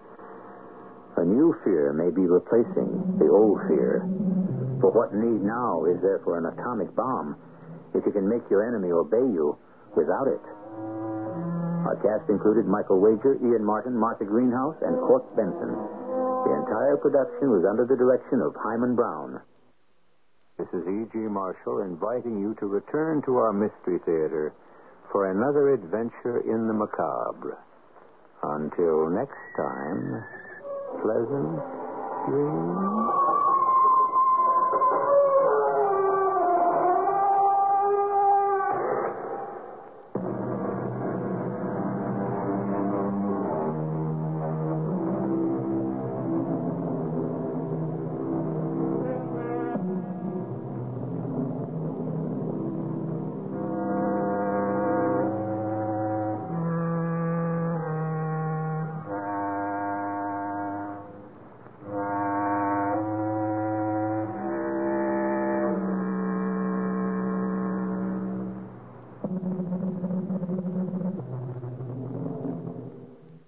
A 1.15 1.23
new 1.23 1.55
fear 1.63 1.95
may 1.95 2.11
be 2.11 2.27
replacing 2.27 2.91
the 3.23 3.31
old 3.31 3.63
fear. 3.71 4.03
For 4.83 4.91
what 4.91 5.15
need 5.15 5.47
now 5.47 5.87
is 5.87 5.95
there 6.03 6.19
for 6.27 6.35
an 6.35 6.51
atomic 6.51 6.91
bomb 6.91 7.39
if 7.95 8.05
you 8.05 8.11
can 8.11 8.27
make 8.27 8.43
your 8.51 8.67
enemy 8.67 8.91
obey 8.91 9.23
you 9.33 9.57
without 9.95 10.27
it. 10.27 10.43
Our 11.87 11.97
cast 12.01 12.29
included 12.29 12.65
Michael 12.65 12.99
Wager, 12.99 13.37
Ian 13.39 13.63
Martin, 13.63 13.95
Martha 13.95 14.25
Greenhouse, 14.25 14.75
and 14.81 14.99
Court 15.07 15.23
Benson. 15.35 15.71
The 16.45 16.53
entire 16.53 16.97
production 16.97 17.49
was 17.49 17.65
under 17.65 17.85
the 17.85 17.95
direction 17.95 18.41
of 18.41 18.53
Himan 18.57 18.95
Brown. 18.95 19.41
This 20.57 20.67
is 20.73 20.87
E.G. 20.87 21.17
Marshall 21.17 21.81
inviting 21.81 22.39
you 22.39 22.55
to 22.59 22.65
return 22.65 23.21
to 23.25 23.37
our 23.37 23.53
Mystery 23.53 23.99
Theater 24.05 24.53
for 25.11 25.29
another 25.31 25.73
adventure 25.73 26.41
in 26.41 26.67
the 26.67 26.73
macabre. 26.73 27.57
Until 28.41 29.09
next 29.09 29.41
time, 29.57 30.23
pleasant 31.01 31.59
dreams. 32.29 33.24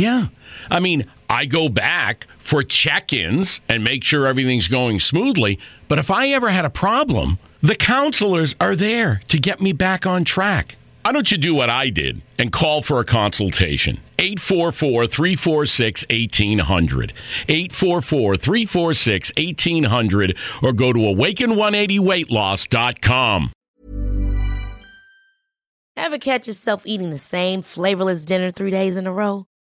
Yeah. 0.00 0.28
I 0.70 0.80
mean, 0.80 1.04
I 1.28 1.44
go 1.44 1.68
back 1.68 2.26
for 2.38 2.62
check 2.62 3.12
ins 3.12 3.60
and 3.68 3.84
make 3.84 4.02
sure 4.02 4.26
everything's 4.26 4.66
going 4.66 4.98
smoothly. 4.98 5.58
But 5.88 5.98
if 5.98 6.10
I 6.10 6.28
ever 6.28 6.48
had 6.48 6.64
a 6.64 6.70
problem, 6.70 7.38
the 7.62 7.76
counselors 7.76 8.54
are 8.60 8.74
there 8.74 9.20
to 9.28 9.38
get 9.38 9.60
me 9.60 9.74
back 9.74 10.06
on 10.06 10.24
track. 10.24 10.76
Why 11.04 11.12
don't 11.12 11.30
you 11.30 11.36
do 11.36 11.54
what 11.54 11.68
I 11.68 11.90
did 11.90 12.22
and 12.38 12.50
call 12.50 12.80
for 12.80 13.00
a 13.00 13.04
consultation? 13.04 14.00
844 14.18 15.06
346 15.06 16.06
1800. 16.08 17.12
844 17.48 18.36
346 18.38 19.32
1800 19.36 20.36
or 20.62 20.72
go 20.72 20.94
to 20.94 20.98
awaken180weightloss.com. 20.98 23.52
Ever 25.96 26.18
catch 26.18 26.46
yourself 26.46 26.84
eating 26.86 27.10
the 27.10 27.18
same 27.18 27.60
flavorless 27.60 28.24
dinner 28.24 28.50
three 28.50 28.70
days 28.70 28.96
in 28.96 29.06
a 29.06 29.12
row? 29.12 29.44